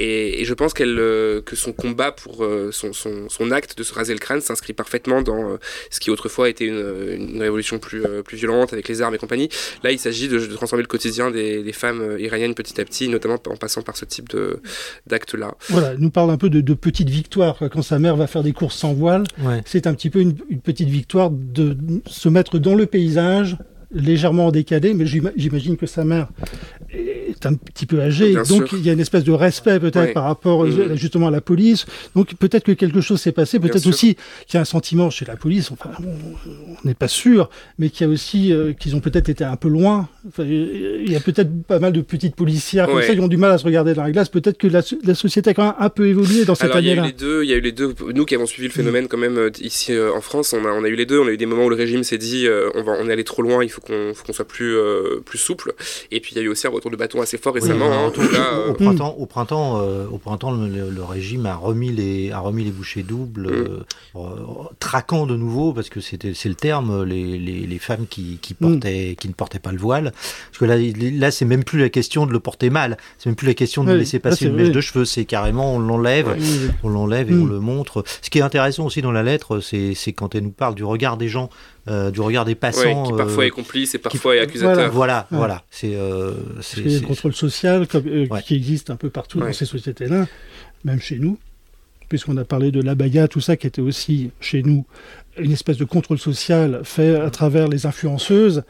je 0.42 0.54
pense 0.54 0.72
euh, 0.80 1.42
que 1.42 1.54
son 1.54 1.72
combat 1.72 2.10
pour 2.10 2.44
son, 2.72 3.50
acte 3.52 3.78
de 3.78 3.82
se 3.82 3.94
raser 3.94 4.12
le 4.12 4.18
crâne 4.18 4.40
s'inscrit 4.40 4.72
parfaitement 4.72 5.22
dans 5.22 5.58
ce 5.90 6.00
qui 6.00 6.10
autrefois 6.10 6.48
était 6.48 6.66
une, 6.66 7.32
une 7.32 7.40
révolution 7.40 7.78
plus, 7.78 8.02
violente 8.32 8.72
avec 8.72 8.88
les 8.88 9.02
armes 9.02 9.14
et 9.14 9.18
compagnie. 9.18 9.48
Là, 9.82 9.92
il 9.92 9.98
s'agit 9.98 10.28
de, 10.28 10.38
transformer 10.46 10.82
le 10.82 10.88
quotidien 10.88 11.30
des, 11.30 11.62
des, 11.62 11.72
femmes 11.72 12.16
iraniennes 12.18 12.54
petit 12.54 12.80
à 12.80 12.84
petit, 12.84 13.08
notamment 13.08 13.38
en 13.46 13.56
passant 13.56 13.82
par 13.82 13.96
ce 13.96 14.04
type 14.04 14.36
d'acte-là. 15.06 15.54
Voilà, 15.68 15.94
nous 15.96 16.10
parle 16.10 16.30
un 16.30 16.38
peu 16.38 16.50
de, 16.50 16.60
de 16.60 16.74
petites 16.74 17.10
victoires 17.10 17.58
quand 17.70 17.82
ça 17.82 17.99
mère 18.00 18.16
va 18.16 18.26
faire 18.26 18.42
des 18.42 18.52
courses 18.52 18.76
sans 18.76 18.92
voile, 18.92 19.24
c'est 19.64 19.86
un 19.86 19.94
petit 19.94 20.10
peu 20.10 20.20
une, 20.20 20.34
petite 20.34 20.88
victoire 20.88 21.30
de 21.30 21.76
se 22.06 22.28
mettre 22.28 22.58
dans 22.58 22.74
le 22.74 22.86
paysage, 22.86 23.56
légèrement 23.92 24.50
décalé, 24.50 24.94
mais 24.94 25.06
j'imagine 25.06 25.76
que 25.76 25.86
sa 25.86 26.04
mère 26.04 26.28
est 27.40 27.46
un 27.46 27.54
petit 27.54 27.86
peu 27.86 28.00
âgée, 28.00 28.34
donc 28.48 28.72
il 28.72 28.84
y 28.84 28.90
a 28.90 28.92
une 28.92 29.00
espèce 29.00 29.24
de 29.24 29.32
respect 29.32 29.80
peut-être 29.80 30.12
par 30.12 30.24
rapport 30.24 30.64
mmh. 30.64 30.94
justement 30.94 31.28
à 31.28 31.30
la 31.30 31.40
police. 31.40 31.86
Donc 32.14 32.34
peut-être 32.34 32.64
que 32.64 32.72
quelque 32.72 33.00
chose 33.00 33.20
s'est 33.20 33.32
passé, 33.32 33.58
peut-être 33.58 33.86
aussi 33.86 34.16
qu'il 34.46 34.54
y 34.54 34.56
a 34.58 34.60
un 34.60 34.64
sentiment 34.64 35.10
chez 35.10 35.24
la 35.24 35.36
police, 35.36 35.70
enfin 35.70 35.90
on 36.00 36.86
n'est 36.88 36.94
pas 36.94 37.08
sûr, 37.08 37.50
mais 37.78 37.90
qu'il 37.90 38.06
y 38.06 38.10
a 38.10 38.12
aussi 38.12 38.52
euh, 38.52 38.72
qu'ils 38.72 38.96
ont 38.96 39.00
peut-être 39.00 39.28
été 39.28 39.44
un 39.44 39.56
peu 39.56 39.68
loin. 39.68 40.08
il 40.38 41.10
y 41.10 41.16
a 41.16 41.20
peut-être 41.20 41.50
pas 41.66 41.78
mal 41.78 41.92
de 41.92 42.00
petites 42.00 42.36
policières 42.36 42.86
comme 42.86 43.02
ça 43.02 43.14
qui 43.14 43.20
ont 43.20 43.28
du 43.28 43.36
mal 43.36 43.52
à 43.52 43.58
se 43.58 43.64
regarder 43.64 43.94
dans 43.94 44.02
la 44.02 44.10
glace. 44.10 44.28
Peut-être 44.28 44.58
que 44.58 44.66
la, 44.66 44.82
société 45.14 45.50
a 45.50 45.54
quand 45.54 45.64
même 45.64 45.74
un 45.78 45.88
peu 45.88 46.06
évolué 46.06 46.44
dans 46.44 46.54
cette 46.54 46.74
année-là. 46.74 47.06
Il 47.20 47.48
y 47.48 47.52
a 47.52 47.56
eu 47.56 47.60
les 47.60 47.72
deux. 47.72 47.94
Nous 48.14 48.24
qui 48.24 48.34
avons 48.34 48.46
suivi 48.46 48.68
le 48.68 48.72
phénomène 48.72 49.08
quand 49.08 49.18
même 49.18 49.38
euh, 49.38 49.50
ici 49.60 49.92
euh, 49.92 50.12
en 50.12 50.20
France, 50.20 50.52
on 50.52 50.64
a, 50.64 50.68
on 50.68 50.84
a 50.84 50.88
eu 50.88 50.96
les 50.96 51.06
deux. 51.06 51.18
On 51.18 51.26
a 51.26 51.30
eu 51.30 51.36
des 51.36 51.46
moments 51.46 51.64
où 51.64 51.70
le 51.70 51.76
régime 51.76 52.02
s'est 52.02 52.18
dit 52.18 52.46
on 52.74 52.82
va 52.82 52.92
on 53.00 53.08
est 53.08 53.12
allé 53.12 53.24
trop 53.24 53.42
loin, 53.42 53.62
il 53.62 53.70
faut 53.70 53.80
qu'on 53.80 54.32
soit 54.32 54.46
plus 54.46 54.76
plus 55.24 55.38
souple. 55.38 55.74
Et 56.10 56.20
puis 56.20 56.32
il 56.34 56.38
y 56.38 56.40
a 56.40 56.44
eu 56.44 56.48
aussi 56.48 56.66
un 56.66 56.70
retour 56.70 56.90
de 56.90 56.96
bâton 56.96 57.20
assez 57.20 57.29
assez 57.30 57.38
fort 57.42 57.54
récemment. 57.54 57.86
hein. 57.92 58.06
en 58.06 58.10
tout 58.10 58.20
Donc 58.22 58.30
cas, 58.32 58.38
là, 58.38 58.58
au 58.66 58.70
euh, 58.70 58.74
printemps, 58.74 59.14
au 59.18 59.26
printemps, 59.26 59.80
euh, 59.80 60.06
au 60.10 60.18
printemps, 60.18 60.50
le, 60.52 60.90
le 60.90 61.02
régime 61.04 61.46
a 61.46 61.54
remis 61.54 61.90
les, 61.92 62.30
a 62.32 62.38
remis 62.40 62.64
les 62.64 62.70
bouchées 62.72 63.02
doubles, 63.02 63.46
Mm. 63.48 63.50
euh, 63.50 63.80
euh, 64.16 64.20
traquant 64.78 65.26
de 65.26 65.36
nouveau 65.36 65.72
parce 65.72 65.88
que 65.88 66.00
c'était, 66.00 66.34
c'est 66.34 66.48
le 66.48 66.54
terme, 66.54 67.04
les, 67.04 67.38
les, 67.38 67.66
les 67.66 67.78
femmes 67.78 68.06
qui, 68.08 68.38
qui 68.42 68.54
Mm. 68.60 68.72
portaient, 68.72 69.16
qui 69.18 69.28
ne 69.28 69.32
portaient 69.34 69.58
pas 69.58 69.72
le 69.72 69.78
voile. 69.78 70.12
Parce 70.50 70.58
que 70.58 70.64
là, 70.64 70.76
là, 70.76 71.30
c'est 71.30 71.44
même 71.44 71.64
plus 71.64 71.78
la 71.78 71.88
question 71.88 72.26
de 72.26 72.32
le 72.32 72.40
porter 72.40 72.68
mal, 72.70 72.96
c'est 73.18 73.28
même 73.28 73.36
plus 73.36 73.46
la 73.46 73.54
question 73.54 73.84
de 73.84 73.92
Oui, 73.92 73.98
laisser 73.98 74.16
là, 74.18 74.22
passer 74.30 74.46
une 74.46 74.54
mèche 74.56 74.70
de 74.72 74.80
cheveux, 74.80 75.04
c'est 75.04 75.24
carrément 75.24 75.74
on 75.74 75.78
l'enlève, 75.78 76.34
Oui, 76.38 76.70
on 76.82 76.88
l'enlève 76.88 77.30
et 77.30 77.34
Mm. 77.34 77.42
on 77.42 77.46
le 77.46 77.60
montre. 77.60 78.04
Ce 78.22 78.30
qui 78.30 78.38
est 78.38 78.42
intéressant 78.42 78.86
aussi 78.86 79.02
dans 79.02 79.12
la 79.12 79.22
lettre, 79.22 79.60
c'est, 79.60 79.94
c'est 79.94 80.12
quand 80.12 80.34
elle 80.34 80.42
nous 80.44 80.50
parle 80.50 80.74
du 80.74 80.84
regard 80.84 81.16
des 81.16 81.28
gens, 81.28 81.48
euh, 81.88 82.10
du 82.10 82.20
regard 82.20 82.44
des 82.44 82.50
ouais, 82.52 82.54
passants. 82.56 83.04
qui 83.04 83.12
parfois 83.16 83.44
euh, 83.44 83.46
est 83.46 83.50
complice 83.50 83.94
et 83.94 83.98
parfois 83.98 84.36
est 84.36 84.40
accusateur. 84.40 84.90
Voilà. 84.90 84.90
voilà, 84.90 85.26
Ouais. 85.30 85.38
voilà, 85.38 85.62
c'est, 85.70 85.94
euh, 85.94 86.32
le 86.76 87.00
contrôle 87.06 87.32
social 87.34 87.86
comme, 87.86 88.06
euh, 88.06 88.26
Ouais. 88.30 88.42
qui 88.42 88.54
existe 88.54 88.90
un 88.90 88.96
peu 88.96 89.10
partout 89.10 89.38
Ouais. 89.38 89.46
dans 89.46 89.52
ces 89.52 89.64
sociétés-là, 89.66 90.26
même 90.84 91.00
chez 91.00 91.18
nous, 91.18 91.38
puisqu'on 92.08 92.36
a 92.36 92.44
parlé 92.44 92.70
de 92.70 92.80
l'abaya, 92.82 93.28
tout 93.28 93.40
ça 93.40 93.56
qui 93.56 93.66
était 93.66 93.82
aussi 93.82 94.30
chez 94.40 94.62
nous 94.62 94.84
une 95.38 95.52
espèce 95.52 95.76
de 95.78 95.84
contrôle 95.84 96.18
social 96.18 96.80
fait 96.84 97.14
à 97.14 97.30
travers 97.30 97.68
les 97.68 97.86
influenceuses 97.86 98.62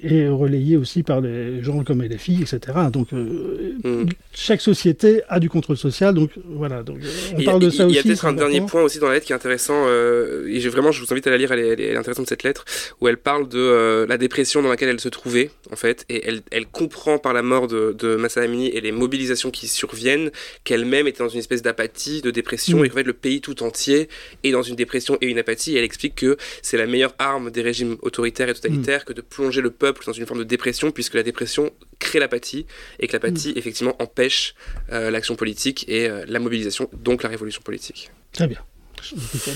et 0.00 0.28
relayé 0.28 0.76
aussi 0.76 1.02
par 1.02 1.22
des 1.22 1.62
gens 1.62 1.82
comme 1.84 2.02
LFI, 2.02 2.42
etc. 2.42 2.60
Donc 2.92 3.12
euh, 3.12 3.74
Mm. 3.84 4.06
chaque 4.32 4.60
société 4.60 5.22
a 5.28 5.40
du 5.40 5.48
contrôle 5.48 5.76
social, 5.76 6.14
donc 6.14 6.30
voilà. 6.44 6.82
Donc, 6.82 6.98
euh, 7.02 7.08
on 7.34 7.38
Il 7.38 7.44
y 7.44 7.46
a- 7.46 7.50
parle 7.50 7.60
de 7.60 7.66
il 7.66 7.72
ça 7.72 7.84
y 7.84 7.86
aussi. 7.86 7.98
a 7.98 8.02
peut-être 8.02 8.24
un 8.26 8.32
dernier 8.32 8.60
point 8.60 8.82
aussi 8.82 8.98
dans 8.98 9.08
la 9.08 9.14
lettre 9.14 9.26
qui 9.26 9.32
est 9.32 9.36
intéressant, 9.36 9.84
euh, 9.86 10.46
et 10.48 10.60
j'ai 10.60 10.68
vraiment, 10.68 10.92
je 10.92 11.00
vous 11.04 11.12
invite 11.12 11.26
à 11.26 11.30
la 11.30 11.36
lire, 11.36 11.50
elle 11.52 11.58
est, 11.60 11.68
elle 11.68 11.80
est 11.80 11.96
intéressante 11.96 12.28
cette 12.28 12.42
lettre, 12.42 12.64
où 13.00 13.08
elle 13.08 13.16
parle 13.16 13.48
de 13.48 13.58
euh, 13.58 14.06
la 14.06 14.18
dépression 14.18 14.62
dans 14.62 14.68
laquelle 14.68 14.88
elle 14.88 15.00
se 15.00 15.08
trouvait, 15.08 15.50
en 15.72 15.76
fait, 15.76 16.04
et 16.08 16.22
elle, 16.26 16.40
elle 16.50 16.66
comprend 16.66 17.18
par 17.18 17.32
la 17.32 17.42
mort 17.42 17.66
de, 17.66 17.94
de 17.98 18.16
Massa 18.16 18.40
Amini 18.42 18.68
et 18.68 18.80
les 18.80 18.92
mobilisations 18.92 19.50
qui 19.50 19.66
surviennent 19.68 20.30
qu'elle-même 20.64 21.06
était 21.08 21.22
dans 21.22 21.28
une 21.28 21.40
espèce 21.40 21.62
d'apathie, 21.62 22.20
de 22.22 22.30
dépression, 22.30 22.78
Mm. 22.80 22.84
et 22.84 22.88
qu'en 22.88 22.96
fait 22.96 23.02
le 23.04 23.12
pays 23.12 23.40
tout 23.40 23.62
entier 23.62 24.08
est 24.44 24.50
dans 24.52 24.62
une 24.62 24.76
dépression 24.76 25.18
et 25.20 25.26
une 25.26 25.38
apathie, 25.38 25.74
et 25.74 25.78
elle 25.78 25.84
explique 25.84 26.14
que 26.16 26.36
c'est 26.62 26.76
la 26.76 26.86
meilleure 26.86 27.14
arme 27.18 27.50
des 27.50 27.62
régimes 27.62 27.96
autoritaires 28.02 28.48
et 28.48 28.54
totalitaires 28.54 29.04
que 29.04 29.12
de 29.12 29.20
plonger 29.22 29.60
le 29.60 29.70
peuple 29.70 29.87
dans 30.06 30.12
une 30.12 30.26
forme 30.26 30.40
de 30.40 30.44
dépression, 30.44 30.90
puisque 30.90 31.14
la 31.14 31.22
dépression 31.22 31.72
crée 31.98 32.18
l'apathie, 32.18 32.66
et 32.98 33.06
que 33.06 33.12
l'apathie, 33.12 33.52
effectivement, 33.56 33.94
empêche 34.00 34.54
euh, 34.92 35.10
l'action 35.10 35.36
politique 35.36 35.84
et 35.88 36.08
euh, 36.08 36.24
la 36.28 36.38
mobilisation, 36.38 36.88
donc 36.92 37.22
la 37.22 37.28
révolution 37.28 37.62
politique. 37.62 38.10
Très 38.32 38.46
bien. 38.46 38.60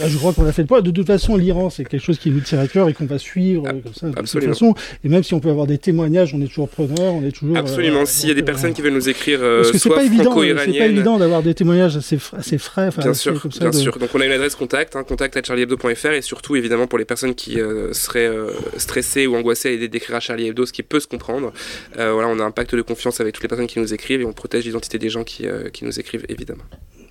Là, 0.00 0.08
je 0.08 0.16
crois 0.18 0.32
qu'on 0.32 0.46
a 0.46 0.52
fait 0.52 0.62
le 0.62 0.68
point. 0.68 0.80
De 0.82 0.90
toute 0.90 1.06
façon, 1.06 1.36
l'Iran, 1.36 1.70
c'est 1.70 1.84
quelque 1.84 2.02
chose 2.04 2.18
qui 2.18 2.30
nous 2.30 2.40
tient 2.40 2.58
à 2.58 2.66
cœur 2.68 2.88
et 2.88 2.94
qu'on 2.94 3.06
va 3.06 3.18
suivre 3.18 3.66
euh, 3.66 3.72
comme 3.82 3.94
ça. 3.94 4.06
De 4.06 4.12
toute 4.12 4.18
absolument. 4.20 4.52
façon, 4.52 4.74
et 5.04 5.08
même 5.08 5.22
si 5.22 5.34
on 5.34 5.40
peut 5.40 5.50
avoir 5.50 5.66
des 5.66 5.78
témoignages, 5.78 6.34
on 6.34 6.40
est 6.40 6.46
toujours 6.46 6.68
preneur, 6.68 7.14
on 7.14 7.22
est 7.24 7.32
toujours. 7.32 7.56
Absolument. 7.56 8.00
euh, 8.02 8.06
S'il 8.06 8.28
y 8.28 8.32
a 8.32 8.34
des 8.34 8.40
donc, 8.42 8.46
personnes 8.46 8.70
euh, 8.70 8.74
qui 8.74 8.82
veulent 8.82 8.92
nous 8.94 9.08
écrire, 9.08 9.40
euh, 9.42 9.58
Parce 9.62 9.72
que 9.72 9.78
c'est 9.78 9.88
pas 9.88 10.04
évident, 10.04 10.34
euh, 10.40 10.56
c'est 10.64 10.78
pas 10.78 10.86
évident 10.86 11.18
d'avoir 11.18 11.42
des 11.42 11.54
témoignages 11.54 11.96
assez, 11.96 12.16
fr- 12.16 12.36
assez 12.36 12.58
frais. 12.58 12.90
Bien 12.98 13.14
sûr, 13.14 13.40
comme 13.40 13.52
ça, 13.52 13.60
bien 13.60 13.70
de- 13.70 13.74
sûr. 13.76 13.96
Donc 13.98 14.10
on 14.14 14.20
a 14.20 14.26
une 14.26 14.32
adresse 14.32 14.54
contact, 14.54 14.96
hein, 14.96 15.04
contact 15.04 15.36
à 15.36 15.42
charliehebdo.fr 15.42 16.06
et 16.12 16.22
surtout 16.22 16.56
évidemment 16.56 16.86
pour 16.86 16.98
les 16.98 17.04
personnes 17.04 17.34
qui 17.34 17.60
euh, 17.60 17.92
seraient 17.92 18.26
euh, 18.26 18.50
stressées 18.76 19.26
ou 19.26 19.36
angoissées 19.36 19.68
à 19.68 19.70
l'idée 19.72 19.88
d'écrire 19.88 20.16
à 20.16 20.20
Charlie 20.20 20.46
Hebdo, 20.48 20.66
ce 20.66 20.72
qui 20.72 20.82
peut 20.82 21.00
se 21.00 21.06
comprendre. 21.06 21.52
Euh, 21.98 22.12
voilà, 22.12 22.28
on 22.28 22.38
a 22.38 22.44
un 22.44 22.50
pacte 22.50 22.74
de 22.74 22.82
confiance 22.82 23.20
avec 23.20 23.34
toutes 23.34 23.42
les 23.42 23.48
personnes 23.48 23.66
qui 23.66 23.78
nous 23.78 23.92
écrivent 23.94 24.20
et 24.20 24.24
on 24.24 24.32
protège 24.32 24.64
l'identité 24.64 24.98
des 24.98 25.08
gens 25.08 25.24
qui, 25.24 25.46
euh, 25.46 25.68
qui 25.70 25.84
nous 25.84 25.98
écrivent 26.00 26.24
évidemment. 26.28 26.64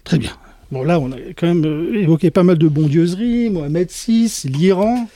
Très 0.04 0.18
bien. 0.18 0.32
Bon, 0.72 0.84
là, 0.84 1.00
on 1.00 1.12
a 1.12 1.16
quand 1.36 1.48
même 1.48 1.66
euh, 1.66 2.00
évoqué 2.01 2.32
pas 2.32 2.44
mal 2.44 2.58
de 2.58 2.68
bondieuseries, 2.68 3.50
Mohamed 3.50 3.90
VI, 3.90 4.32
l'Iran. 4.46 5.08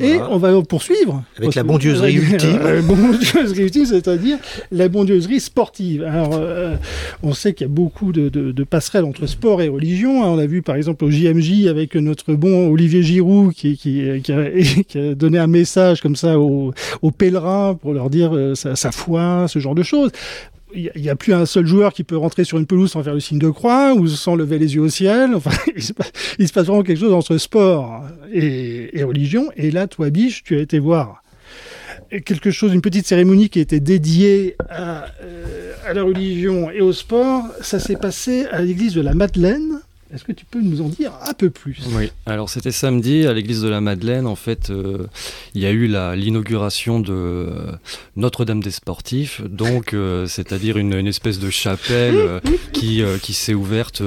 Et 0.00 0.14
Voilà. 0.14 0.28
on 0.32 0.38
va 0.38 0.62
poursuivre. 0.62 1.22
Avec 1.38 1.54
la 1.54 1.62
bondieuserie 1.62 2.14
ultime. 2.16 2.58
La 2.64 2.82
bondieuserie 2.82 3.62
ultime, 3.62 3.86
c'est-à-dire 3.86 4.38
la 4.72 4.88
bondieuserie 4.88 5.38
sportive. 5.38 6.02
Alors, 6.02 6.30
euh, 6.34 6.74
on 7.22 7.32
sait 7.32 7.52
qu'il 7.52 7.68
y 7.68 7.70
a 7.70 7.72
beaucoup 7.72 8.10
de, 8.10 8.28
de- 8.28 8.50
de 8.50 8.64
passerelles 8.64 9.04
entre 9.04 9.26
sport 9.26 9.62
et 9.62 9.68
religion. 9.68 10.24
hein. 10.24 10.30
On 10.30 10.36
l'a 10.36 10.46
vu 10.48 10.62
par 10.62 10.74
exemple 10.74 11.04
au 11.04 11.10
JMJ 11.12 11.68
avec 11.68 11.94
notre 11.94 12.34
bon 12.34 12.72
Olivier 12.72 13.04
Giroud 13.04 13.52
qui, 13.54 13.76
qui- 13.76 14.20
qui 14.24 14.32
a, 14.32 14.50
qui 14.88 14.98
a 14.98 15.14
donné 15.14 15.38
un 15.38 15.46
message 15.46 16.00
comme 16.00 16.16
ça 16.16 16.40
aux, 16.40 16.72
aux 17.02 17.10
pèlerins 17.12 17.78
pour 17.80 17.92
leur 17.92 18.10
dire 18.10 18.34
euh, 18.34 18.56
sa, 18.56 18.74
sa 18.74 18.90
foi, 18.90 19.46
ce 19.46 19.60
genre 19.60 19.76
de 19.76 19.84
choses. 19.84 20.10
Il 20.74 20.90
n'y 20.96 21.08
a, 21.08 21.16
plus 21.16 21.32
un 21.32 21.46
seul 21.46 21.66
joueur 21.66 21.92
qui 21.92 22.04
peut 22.04 22.16
rentrer 22.16 22.44
sur 22.44 22.58
une 22.58 22.66
pelouse 22.66 22.90
sans 22.90 23.02
faire 23.02 23.14
le 23.14 23.20
signe 23.20 23.38
de 23.38 23.48
croix 23.50 23.94
ou 23.94 24.08
sans 24.08 24.34
lever 24.34 24.58
les 24.58 24.74
yeux 24.74 24.82
au 24.82 24.88
ciel. 24.88 25.34
Enfin, 25.34 25.52
il 25.74 25.82
se 25.82 25.92
passe, 26.52 26.66
vraiment 26.66 26.82
quelque 26.82 27.00
chose 27.00 27.12
entre 27.12 27.36
sport 27.38 28.02
et, 28.32 29.02
religion. 29.04 29.50
Et 29.56 29.70
là, 29.70 29.86
toi, 29.86 30.10
Biche, 30.10 30.42
tu 30.42 30.56
as 30.56 30.60
été 30.60 30.78
voir 30.78 31.22
quelque 32.24 32.50
chose, 32.50 32.72
une 32.72 32.80
petite 32.80 33.06
cérémonie 33.06 33.48
qui 33.48 33.60
était 33.60 33.80
dédiée 33.80 34.56
à, 34.68 35.06
euh, 35.22 35.72
à 35.86 35.94
la 35.94 36.02
religion 36.02 36.70
et 36.70 36.80
au 36.80 36.92
sport. 36.92 37.44
Ça 37.60 37.78
s'est 37.78 37.96
passé 37.96 38.46
à 38.50 38.62
l'église 38.62 38.94
de 38.94 39.00
la 39.00 39.14
Madeleine. 39.14 39.80
Est-ce 40.14 40.22
que 40.22 40.32
tu 40.32 40.44
peux 40.44 40.60
nous 40.60 40.80
en 40.80 40.88
dire 40.88 41.12
un 41.26 41.34
peu 41.34 41.50
plus? 41.50 41.80
Oui, 41.90 42.12
alors 42.24 42.48
c'était 42.48 42.70
samedi 42.70 43.26
à 43.26 43.32
l'église 43.32 43.62
de 43.62 43.68
la 43.68 43.80
Madeleine. 43.80 44.28
En 44.28 44.36
fait, 44.36 44.70
euh, 44.70 45.08
il 45.54 45.60
y 45.60 45.66
a 45.66 45.72
eu 45.72 45.88
l'inauguration 45.88 47.00
de 47.00 47.12
euh, 47.12 47.72
Notre-Dame 48.14 48.62
des 48.62 48.70
Sportifs, 48.70 49.42
donc 49.42 49.92
euh, 49.92 50.26
c'est-à-dire 50.26 50.76
une, 50.78 50.94
espèce 51.08 51.40
de 51.40 51.50
chapelle 51.50 52.40
qui, 52.72 53.02
qui 53.22 53.32
s'est 53.32 53.54
ouverte. 53.54 54.02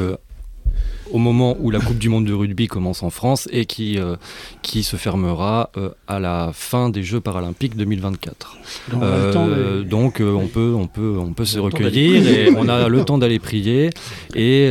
Au 1.11 1.17
moment 1.17 1.55
où 1.59 1.71
la 1.71 1.79
Coupe 1.79 1.97
du 1.97 2.09
Monde 2.09 2.25
de 2.25 2.33
rugby 2.33 2.67
commence 2.67 3.03
en 3.03 3.09
France 3.09 3.47
et 3.51 3.65
qui, 3.65 3.97
euh, 3.99 4.15
qui 4.61 4.83
se 4.83 4.95
fermera 4.95 5.69
euh, 5.77 5.89
à 6.07 6.19
la 6.19 6.51
fin 6.53 6.89
des 6.89 7.03
Jeux 7.03 7.19
paralympiques 7.21 7.75
2024. 7.75 8.57
On 8.93 9.01
a 9.01 9.17
le 9.27 9.31
temps 9.33 9.47
Euh, 9.47 9.79
de- 9.79 9.83
donc 9.83 10.21
on 10.21 10.47
peut 10.47 10.73
on 10.75 10.87
peut 10.87 11.15
on 11.19 11.33
peut 11.33 11.45
se 11.45 11.59
recueillir 11.59 12.27
et 12.27 12.49
on 12.57 12.67
a 12.67 12.87
le 12.89 13.03
temps 13.05 13.17
d'aller 13.17 13.39
prier. 13.39 13.89
Et, 14.35 14.69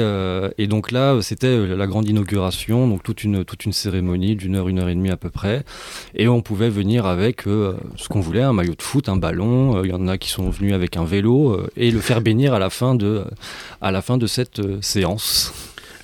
et 0.59 0.67
donc 0.67 0.93
là 0.93 1.19
c'était 1.23 1.67
la 1.67 1.87
grande 1.87 2.09
inauguration 2.09 2.87
donc 2.89 3.03
toute 3.03 3.25
une 3.25 3.45
toute 3.45 3.65
une 3.65 3.73
cérémonie 3.73 4.37
d'une 4.37 4.55
heure 4.57 4.69
une 4.69 4.79
heure 4.79 4.89
et 4.89 4.95
demie 4.95 5.11
à 5.11 5.17
peu 5.17 5.31
près. 5.31 5.65
Et 6.15 6.29
on 6.29 6.41
pouvait 6.43 6.69
venir 6.71 7.07
avec 7.07 7.43
ce 7.43 8.09
qu'on 8.09 8.21
voulait 8.21 8.43
un 8.43 8.53
maillot 8.53 8.75
de 8.75 8.83
foot 8.83 9.09
un 9.09 9.17
ballon 9.17 9.83
il 9.85 9.91
y 9.91 9.95
en 9.95 10.07
a 10.09 10.19
qui 10.19 10.29
sont 10.31 10.51
venus 10.51 10.75
avec 10.75 10.97
un 10.97 11.05
vélo 11.05 11.61
et 11.77 11.91
le 11.91 12.01
faire 12.01 12.21
bénir 12.21 12.53
à 12.55 12.59
la 12.59 12.71
fin 12.71 12.95
de 12.95 13.25
à 13.81 13.91
la 13.91 14.03
fin 14.03 14.19
de 14.19 14.27
cette 14.27 14.61
séance 14.83 15.53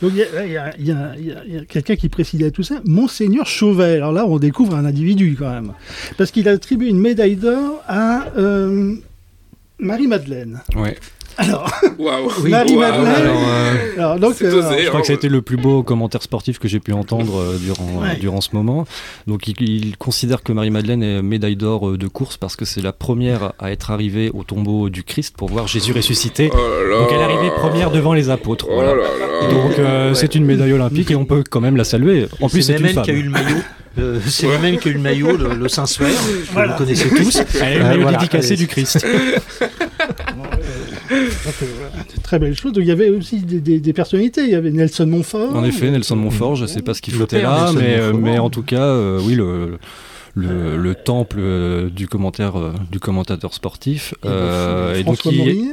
Donc 0.02 0.12
il 0.14 0.84
y 0.84 0.90
a, 0.90 1.64
quelqu'un 1.68 1.94
qui 1.94 2.08
précisait 2.08 2.50
tout 2.50 2.64
ça, 2.64 2.80
Monseigneur 2.84 3.46
Chauvet. 3.46 3.94
Alors 3.94 4.12
là, 4.12 4.26
on 4.26 4.38
découvre 4.38 4.74
un 4.74 4.84
individu 4.84 5.36
quand 5.38 5.48
même. 5.48 5.72
Parce 6.18 6.32
qu'il 6.32 6.48
a 6.48 6.52
attribué 6.52 6.88
une 6.88 6.98
médaille 6.98 7.36
d'or 7.36 7.80
à 7.86 8.26
euh, 8.36 8.96
Marie-Madeleine. 9.78 10.60
Alors, 11.38 11.70
Waouh 11.98 12.28
Marie-Madeleine. 12.48 12.76
Waouh. 12.78 13.06
alors 13.06 13.36
euh, 13.48 13.74
alors 13.96 14.18
donc, 14.18 14.42
euh, 14.42 14.58
osé, 14.58 14.78
Je 14.80 14.86
hein. 14.86 14.88
crois 14.88 15.00
que 15.00 15.06
ça 15.06 15.12
a 15.12 15.16
été 15.16 15.28
le 15.28 15.42
plus 15.42 15.56
beau 15.56 15.82
commentaire 15.82 16.22
sportif 16.22 16.58
que 16.58 16.68
j'ai 16.68 16.80
pu 16.80 16.92
entendre 16.92 17.38
euh, 17.40 17.56
durant, 17.58 18.02
Ouais. 18.02 18.08
euh, 18.16 18.18
durant 18.20 18.40
ce 18.40 18.50
moment. 18.52 18.86
Donc 19.26 19.48
il, 19.48 19.54
il 19.60 19.96
considère 19.96 20.42
que 20.42 20.52
Marie-Madeleine 20.52 21.02
est 21.02 21.22
médaille 21.22 21.56
d'or 21.56 21.90
euh, 21.90 21.98
de 21.98 22.06
course 22.08 22.36
parce 22.36 22.56
que 22.56 22.64
c'est 22.64 22.82
la 22.82 22.92
première 22.92 23.52
à 23.58 23.70
être 23.72 23.90
arrivée 23.90 24.30
au 24.34 24.42
tombeau 24.44 24.88
du 24.90 25.04
Christ 25.04 25.34
pour 25.36 25.48
voir 25.48 25.66
Jésus 25.68 25.92
ressuscité. 25.92 26.50
Oh 26.52 26.56
là. 26.90 26.98
Donc 26.98 27.08
elle 27.12 27.20
est 27.20 27.24
arrivée 27.24 27.50
première 27.56 27.90
devant 27.90 28.12
les 28.14 28.28
apôtres. 28.30 28.66
Oh 28.70 28.74
voilà. 28.74 28.94
là 28.94 29.02
là. 29.02 29.48
Donc 29.52 29.78
euh, 29.78 30.14
c'est 30.14 30.34
une 30.34 30.44
médaille 30.44 30.72
olympique 30.72 31.10
et 31.10 31.16
on 31.16 31.24
peut 31.24 31.42
quand 31.48 31.60
même 31.60 31.76
la 31.76 31.84
saluer. 31.84 32.26
En 32.40 32.48
plus 32.48 32.62
c'est 32.62 32.78
une 32.78 32.88
femme. 32.88 33.04
qui 33.04 33.10
a 33.10 33.14
eu 33.14 33.22
le 33.22 33.30
maillot. 33.30 33.56
Euh, 33.98 34.18
c'est 34.26 34.46
Ouais. 34.46 34.56
le 34.56 34.62
même 34.62 34.78
qui 34.78 34.88
a 34.88 34.90
eu 34.90 34.94
le 34.94 35.00
maillot, 35.00 35.36
le, 35.36 35.54
le 35.54 35.68
Saint-Suaire, 35.68 36.08
que 36.08 36.52
Voilà. 36.52 36.72
vous 36.72 36.78
connaissez 36.84 37.08
tous. 37.10 37.42
Elle 37.60 37.62
a 37.62 37.74
eu 37.74 37.78
le 37.78 37.84
Euh, 37.84 37.88
maillot 37.88 38.02
voilà. 38.02 38.18
dédicacé 38.18 38.56
du 38.56 38.66
Christ. 38.66 39.04
euh, 41.62 41.66
voilà, 41.78 42.04
de 42.16 42.22
très 42.22 42.38
belles 42.38 42.56
choses. 42.56 42.72
Donc, 42.72 42.84
il 42.84 42.88
y 42.88 42.92
avait 42.92 43.08
aussi 43.10 43.40
des, 43.40 43.60
des- 43.60 43.80
des 43.80 43.92
personnalités. 43.92 44.42
Il 44.44 44.50
y 44.50 44.54
avait 44.54 44.70
Nelson 44.70 45.06
Montfort. 45.06 45.54
En 45.54 45.64
effet, 45.64 45.90
Nelson 45.90 46.16
Montfort, 46.16 46.56
je 46.56 46.66
sais 46.66 46.82
pas 46.82 46.94
ce 46.94 47.02
qu'il 47.02 47.14
foutait 47.14 47.40
père 47.40 47.50
là, 47.50 47.60
Nelson 47.66 47.78
mais, 47.78 47.94
euh, 47.98 48.12
Montfort. 48.12 48.20
mais 48.20 48.38
en 48.38 48.50
tout 48.50 48.62
cas, 48.62 48.82
euh, 48.84 49.20
oui, 49.22 49.34
le, 49.34 49.78
le, 50.34 50.76
le 50.78 50.94
temple 50.94 51.36
euh, 51.40 51.90
du 51.90 52.08
commentaire 52.08 52.58
euh, 52.58 52.72
du 52.90 52.98
commentateur 53.00 53.52
sportif. 53.52 54.14
euh, 54.24 54.94
et 54.94 55.04
donc 55.04 55.16
François 55.18 55.32
il- 55.32 55.38
Morinier, 55.38 55.72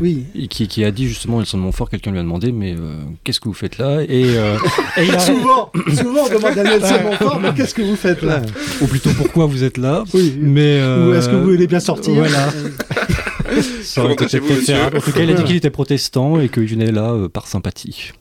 oui. 0.00 0.26
qui, 0.48 0.68
qui 0.68 0.84
a 0.84 0.92
dit 0.92 1.08
justement 1.08 1.38
Nelson 1.38 1.58
Montfort, 1.58 1.90
quelqu'un 1.90 2.12
lui 2.12 2.20
a 2.20 2.22
demandé 2.22 2.52
mais 2.52 2.74
euh, 2.74 2.98
qu'est-ce 3.24 3.40
que 3.40 3.48
vous 3.48 3.54
faites 3.54 3.78
là? 3.78 4.02
Et, 4.02 4.24
euh, 4.36 4.56
et 4.96 5.06
il 5.06 5.12
a- 5.14 5.18
Souvent, 5.18 5.72
souvent, 5.88 6.20
on 6.30 6.34
demande 6.34 6.56
à 6.58 6.62
Nelson 6.62 6.94
Montfort, 7.04 7.40
mais 7.40 7.52
qu'est-ce 7.56 7.74
que 7.74 7.82
vous 7.82 7.96
faites 7.96 8.22
là? 8.22 8.42
Ou 8.80 8.86
plutôt 8.86 9.10
pourquoi 9.10 9.46
vous 9.46 9.64
êtes 9.64 9.76
là? 9.78 10.04
Oui. 10.14 10.36
mais 10.40 10.78
euh, 10.80 11.10
Ou 11.10 11.14
est-ce 11.14 11.28
que 11.28 11.34
vous 11.34 11.42
voulez 11.50 11.66
bien 11.66 11.80
sortir? 11.80 12.14
voilà. 12.14 12.48
chez 14.28 14.38
vous, 14.38 14.54
monsieur 14.54 14.74
faire. 14.74 14.94
En 14.94 15.00
tout 15.00 15.12
cas, 15.12 15.22
il 15.22 15.30
a 15.30 15.34
dit 15.34 15.44
qu'il 15.44 15.56
était 15.56 15.70
protestant 15.70 16.40
et 16.40 16.48
qu'il 16.48 16.66
venait 16.66 16.92
là 16.92 17.12
euh, 17.12 17.28
par 17.28 17.46
sympathie. 17.46 18.12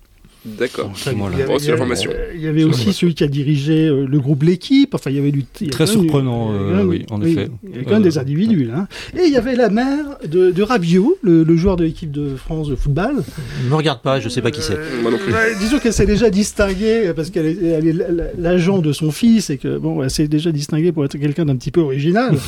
D'accord. 0.45 0.91
Voilà. 1.17 1.37
Il 1.37 2.41
y 2.41 2.47
avait, 2.47 2.61
il 2.61 2.61
y 2.61 2.63
aussi 2.63 2.93
celui 2.93 3.15
qui 3.15 3.23
a 3.23 3.27
dirigé 3.27 3.87
euh, 3.87 4.05
le 4.07 4.19
groupe 4.19 4.43
L'équipe. 4.43 4.93
Enfin, 4.93 5.09
il 5.09 5.15
y 5.15 5.19
avait 5.19 5.31
du. 5.31 5.43
y 5.59 5.67
Très 5.69 5.87
surprenant, 5.87 6.51
euh, 6.53 6.83
oui, 6.83 7.03
en 7.09 7.19
effet. 7.23 7.47
Il 7.63 7.71
y 7.71 7.75
avait 7.75 7.83
quand 7.83 7.91
même 7.93 8.01
Euh, 8.01 8.03
des 8.03 8.17
individus, 8.19 8.65
là. 8.65 8.87
Et 9.17 9.23
il 9.25 9.33
y 9.33 9.37
avait 9.37 9.55
la 9.55 9.69
mère 9.69 10.19
de, 10.29 10.51
de 10.51 10.63
Rabiot, 10.63 11.17
le, 11.23 11.43
le 11.43 11.57
joueur 11.57 11.77
de 11.77 11.83
l'équipe 11.83 12.11
de 12.11 12.35
France 12.35 12.67
de 12.67 12.75
football. 12.75 13.23
Ne 13.63 13.69
me 13.69 13.75
regarde 13.75 14.01
pas, 14.01 14.19
je 14.19 14.29
sais 14.29 14.43
pas 14.43 14.51
qui 14.51 14.61
c'est. 14.61 14.77
Moi 15.01 15.09
non 15.09 15.17
plus. 15.17 15.33
Ouais, 15.33 15.55
disons 15.59 15.79
qu'elle 15.79 15.93
s'est 15.93 16.05
déjà 16.05 16.29
distinguée 16.29 17.11
parce 17.15 17.31
qu'elle 17.31 17.47
est, 17.47 17.63
elle 17.65 17.87
est 17.87 17.95
l'agent 18.37 18.79
de 18.79 18.93
son 18.93 19.11
fils 19.11 19.49
et 19.49 19.57
que 19.57 19.79
bon, 19.79 20.03
elle 20.03 20.11
s'est 20.11 20.27
déjà 20.27 20.51
distinguée 20.51 20.91
pour 20.91 21.05
être 21.05 21.17
quelqu'un 21.17 21.45
d'un 21.45 21.55
petit 21.55 21.71
peu 21.71 21.81
original. 21.81 22.37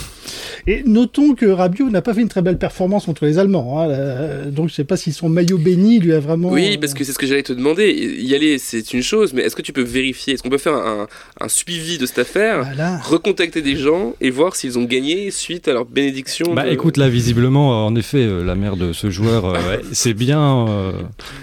et 0.66 0.84
notons 0.86 1.36
que 1.36 1.46
Rabiot 1.46 1.90
n'a 1.90 2.02
pas 2.02 2.14
fait 2.14 2.22
une 2.22 2.30
très 2.30 2.42
belle 2.42 2.58
performance 2.58 3.06
contre 3.06 3.26
les 3.26 3.38
Allemands. 3.38 3.82
hein. 3.82 3.90
Euh, 3.90 4.50
donc 4.50 4.70
je 4.70 4.74
sais 4.74 4.84
pas 4.84 4.98
si 4.98 5.12
son 5.14 5.30
maillot 5.30 5.58
béni 5.58 6.00
lui 6.00 6.14
a 6.14 6.20
vraiment. 6.20 6.50
Oui, 6.50 6.78
parce 6.78 6.94
que 6.94 7.04
c'est 7.04 7.12
ce 7.12 7.20
que 7.20 7.28
j'allais 7.28 7.44
te 7.44 7.54
demander. 7.54 7.92
Y 8.20 8.34
aller, 8.36 8.58
c'est 8.58 8.94
une 8.94 9.04
chose, 9.04 9.34
mais 9.34 9.42
est-ce 9.44 9.56
que 9.56 9.62
tu 9.62 9.74
peux 9.74 9.84
vérifier? 9.84 10.34
Est-ce 10.34 10.44
qu'on 10.44 10.50
peut 10.50 10.58
faire 10.58 10.74
un, 10.76 11.08
un 11.40 11.48
suivi 11.48 11.98
de 11.98 12.06
cette 12.06 12.20
affaire 12.20 12.64
Voilà. 12.64 12.98
recontacter 12.98 13.62
des 13.62 13.76
gens 13.76 14.14
et 14.22 14.30
voir 14.30 14.56
s'ils 14.56 14.78
ont 14.80 14.84
gagné 14.86 15.32
suite 15.32 15.68
à 15.68 15.74
leur 15.74 15.86
bénédiction 15.86 16.54
Bah 16.54 16.66
de- 16.66 16.72
écoute, 16.72 16.98
là 16.98 17.10
visiblement, 17.10 17.86
en 17.86 17.96
effet, 17.96 18.20
euh, 18.20 18.44
la 18.44 18.56
mère 18.56 18.78
de 18.78 18.94
ce 18.94 19.10
joueur, 19.10 19.46
euh, 19.46 19.58
c'est 19.92 20.14
bien, 20.14 20.68
euh, 20.68 20.92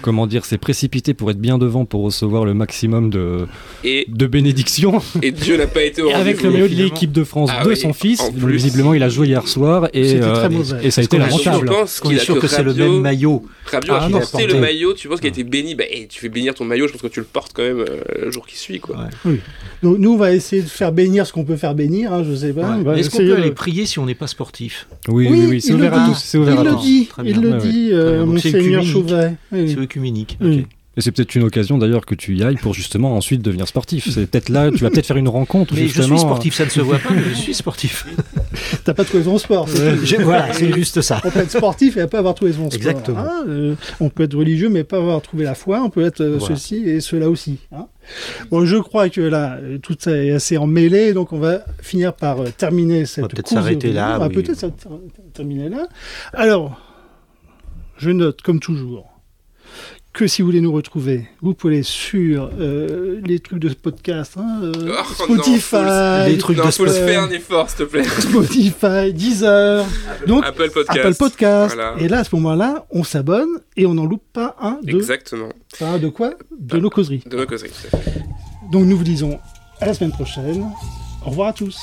comment 0.01 0.27
dire, 0.27 0.45
c'est 0.45 0.57
précipité 0.57 1.13
pour 1.13 1.29
être 1.31 1.39
bien 1.39 1.57
devant 1.57 1.85
pour 1.85 2.03
recevoir 2.03 2.45
le 2.45 2.53
maximum 2.53 3.09
de, 3.09 3.47
et, 3.83 4.05
de 4.07 4.27
bénédictions. 4.27 5.01
et 5.21 5.31
Dieu 5.31 5.57
n'a 5.57 5.67
pas 5.67 5.83
été 5.83 6.01
au 6.01 6.09
Et 6.09 6.13
avec 6.13 6.41
le 6.41 6.51
maillot 6.51 6.67
de 6.67 6.73
l'équipe 6.75 7.11
de 7.11 7.23
France 7.23 7.49
Ah 7.53 7.63
de 7.63 7.69
oui, 7.69 7.77
son 7.77 7.93
fils, 7.93 8.21
visiblement 8.35 8.93
il 8.93 9.03
a 9.03 9.04
joué 9.09 9.27
hier 9.27 9.47
soir 9.47 9.87
et, 9.93 10.03
C'était 10.09 10.19
très 10.21 10.45
euh, 10.45 10.49
mauvais. 10.49 10.85
et 10.85 10.91
ça 10.91 11.01
a 11.01 11.03
été 11.03 11.17
lamentable. 11.17 11.67
Je 11.67 11.73
pense 11.73 11.99
qu'il 11.99 12.13
est 12.13 12.19
a 12.19 12.23
sûr 12.23 12.39
que 12.39 12.47
c'est 12.47 12.63
le 12.63 12.73
même 12.73 13.01
maillot. 13.01 13.43
Rabiot 13.65 13.93
Ah, 13.95 14.05
a 14.05 14.09
non, 14.09 14.19
porté 14.19 14.47
le 14.47 14.59
maillot, 14.59 14.93
tu 14.93 15.07
penses 15.07 15.19
qu'il 15.19 15.27
a 15.27 15.29
été 15.31 15.43
béni, 15.43 15.75
bah, 15.75 15.83
et 15.89 16.07
tu 16.07 16.19
fais 16.19 16.29
bénir 16.29 16.53
ton 16.53 16.65
maillot, 16.65 16.87
je 16.87 16.93
pense 16.93 17.01
que 17.01 17.07
tu 17.07 17.19
le 17.19 17.25
portes 17.25 17.51
quand 17.53 17.63
même 17.63 17.79
euh, 17.79 17.99
le 18.25 18.31
jour 18.31 18.45
qui 18.45 18.57
suit. 18.57 18.79
Quoi. 18.79 18.97
Ouais. 19.25 19.39
Donc 19.83 19.97
nous, 19.97 20.13
on 20.13 20.17
va 20.17 20.33
essayer 20.33 20.61
de 20.61 20.67
faire 20.67 20.91
bénir 20.91 21.25
ce 21.25 21.33
qu'on 21.33 21.43
peut 21.45 21.55
faire 21.57 21.75
bénir. 21.75 22.13
hein, 22.13 22.23
je 22.29 22.35
sais 22.35 22.53
pas. 22.53 22.77
Est-ce 22.95 23.09
qu'on 23.09 23.17
peut 23.17 23.35
aller 23.35 23.51
prier 23.51 23.85
si 23.85 23.99
on 23.99 24.05
n'est 24.05 24.15
pas 24.15 24.27
sportif? 24.27 24.87
Oui, 25.07 25.27
oui, 25.29 25.45
oui, 25.49 25.61
c'est 25.61 25.69
il 25.69 25.75
ouvert 25.75 25.91
le 25.91 25.97
à 25.97 26.05
dit. 26.05 26.11
tous. 26.11 26.19
C'est 26.23 26.37
ouvert 26.37 26.57
il 26.59 26.63
le 26.65 26.75
dit, 26.75 27.09
il 27.23 27.23
bien. 27.33 27.41
le 27.41 27.57
dit, 27.57 27.91
Monseigneur. 28.25 28.83
Chauvet. 28.83 29.33
C'est 29.51 29.77
œcuménique. 29.77 30.37
Et 30.97 31.01
c'est 31.01 31.11
peut-être 31.11 31.35
une 31.35 31.43
occasion 31.43 31.77
d'ailleurs 31.77 32.05
que 32.05 32.15
tu 32.15 32.35
y 32.37 32.43
ailles 32.43 32.55
pour 32.55 32.73
justement 32.73 33.15
ensuite 33.17 33.41
devenir 33.41 33.67
sportif. 33.67 34.09
C'est 34.09 34.27
peut-être 34.27 34.49
là, 34.49 34.71
tu 34.71 34.77
vas 34.77 34.89
peut-être 34.89 35.05
faire 35.07 35.17
une 35.17 35.27
rencontre 35.27 35.73
Mais 35.75 35.87
je 35.87 36.01
suis 36.01 36.19
sportif, 36.19 36.53
ça 36.55 36.65
ne 36.65 36.69
se 36.69 36.79
voit 36.81 36.99
pas, 36.99 37.11
mais 37.13 37.23
je 37.29 37.33
suis 37.33 37.53
sportif. 37.53 38.05
T'as 38.85 38.93
pas 38.93 39.03
trouvé 39.03 39.23
ton 39.23 39.37
sport. 39.37 39.67
voilà, 40.21 40.53
c'est 40.53 40.71
juste 40.73 41.01
ça. 41.01 41.21
On 41.25 41.29
peut 41.31 41.39
être 41.39 41.51
sportif 41.51 41.97
et 41.97 42.07
pas 42.07 42.19
avoir 42.19 42.33
trouvé 42.35 42.53
son 42.53 42.69
sport. 42.69 42.75
Exactement. 42.75 43.19
hein, 43.19 43.43
euh, 43.47 43.75
on 43.99 44.09
peut 44.09 44.23
être 44.23 44.35
religieux 44.37 44.69
mais 44.69 44.83
pas 44.85 44.97
avoir 44.97 45.21
trouvé 45.21 45.43
la 45.43 45.55
foi. 45.55 45.81
On 45.83 45.89
peut 45.89 46.05
être 46.05 46.21
euh, 46.21 46.37
Voilà. 46.39 46.55
ceci 46.55 46.77
et 46.87 47.01
cela 47.01 47.29
aussi. 47.29 47.57
hein. 47.73 47.87
Bon, 48.51 48.65
je 48.65 48.77
crois 48.77 49.09
que 49.09 49.19
là, 49.21 49.57
tout 49.81 49.95
ça 49.99 50.11
est 50.15 50.31
assez 50.31 50.57
emmêlé, 50.57 51.13
donc 51.13 51.33
on 51.33 51.39
va 51.39 51.59
finir 51.81 52.13
par 52.13 52.39
euh, 52.41 52.49
terminer 52.55 53.05
cette 53.05 53.23
va 53.23 53.27
peut-être 53.27 53.47
s'arrêter 53.49 53.91
là, 53.91 54.15
On 54.15 54.19
va 54.19 54.27
oui. 54.27 54.35
peut-être 54.35 54.65
terminer 55.33 55.69
là. 55.69 55.87
Alors, 56.33 56.79
je 57.97 58.11
note 58.11 58.41
comme 58.41 58.59
toujours 58.59 59.11
que 60.15 60.27
si 60.27 60.41
vous 60.41 60.47
voulez 60.47 60.61
nous 60.61 60.71
retrouver, 60.71 61.27
vous 61.41 61.53
pouvez 61.53 61.75
aller 61.75 61.83
sur 61.83 62.49
euh, 62.59 63.19
les 63.25 63.39
trucs 63.39 63.59
de 63.59 63.69
podcast, 63.73 64.35
hein, 64.37 64.61
euh, 64.63 64.71
Oh, 64.75 64.87
non, 64.87 65.35
Spotify, 65.43 66.29
Les 66.29 66.37
trucs 66.37 66.57
Non, 66.57 66.65
de 66.65 66.71
faut 66.71 66.87
faire 66.87 67.23
un 67.23 67.29
effort, 67.29 67.69
s'il 67.69 67.79
te 67.79 67.83
plaît. 67.83 68.03
Spotify, 68.19 69.13
Deezer, 69.13 69.85
donc 70.25 70.45
Apple 70.45 70.69
Podcast. 70.71 70.99
Apple 70.99 71.15
Podcast. 71.15 71.75
Voilà. 71.75 71.95
Et 71.99 72.07
là, 72.07 72.19
à 72.19 72.23
ce 72.23 72.33
moment-là, 72.35 72.85
on 72.91 73.03
s'abonne 73.03 73.59
et 73.75 73.85
on 73.85 73.93
n'en 73.93 74.05
loupe 74.05 74.23
pas 74.31 74.55
un 74.61 74.79
de, 74.81 74.95
Exactement. 74.95 75.49
un 75.81 75.97
de 75.97 76.07
quoi? 76.07 76.33
De 76.57 76.77
nos 76.77 76.89
causeries. 76.89 77.23
De 77.29 77.35
nos 77.35 77.45
causeries. 77.45 77.69
tout 77.69 77.97
à 77.97 77.99
fait. 77.99 78.23
Donc 78.71 78.85
nous 78.85 78.97
vous 78.97 79.03
disons 79.03 79.37
à 79.81 79.85
la 79.85 79.93
semaine 79.93 80.11
prochaine. 80.11 80.65
Au 81.25 81.29
revoir 81.29 81.49
à 81.49 81.53
tous. 81.53 81.77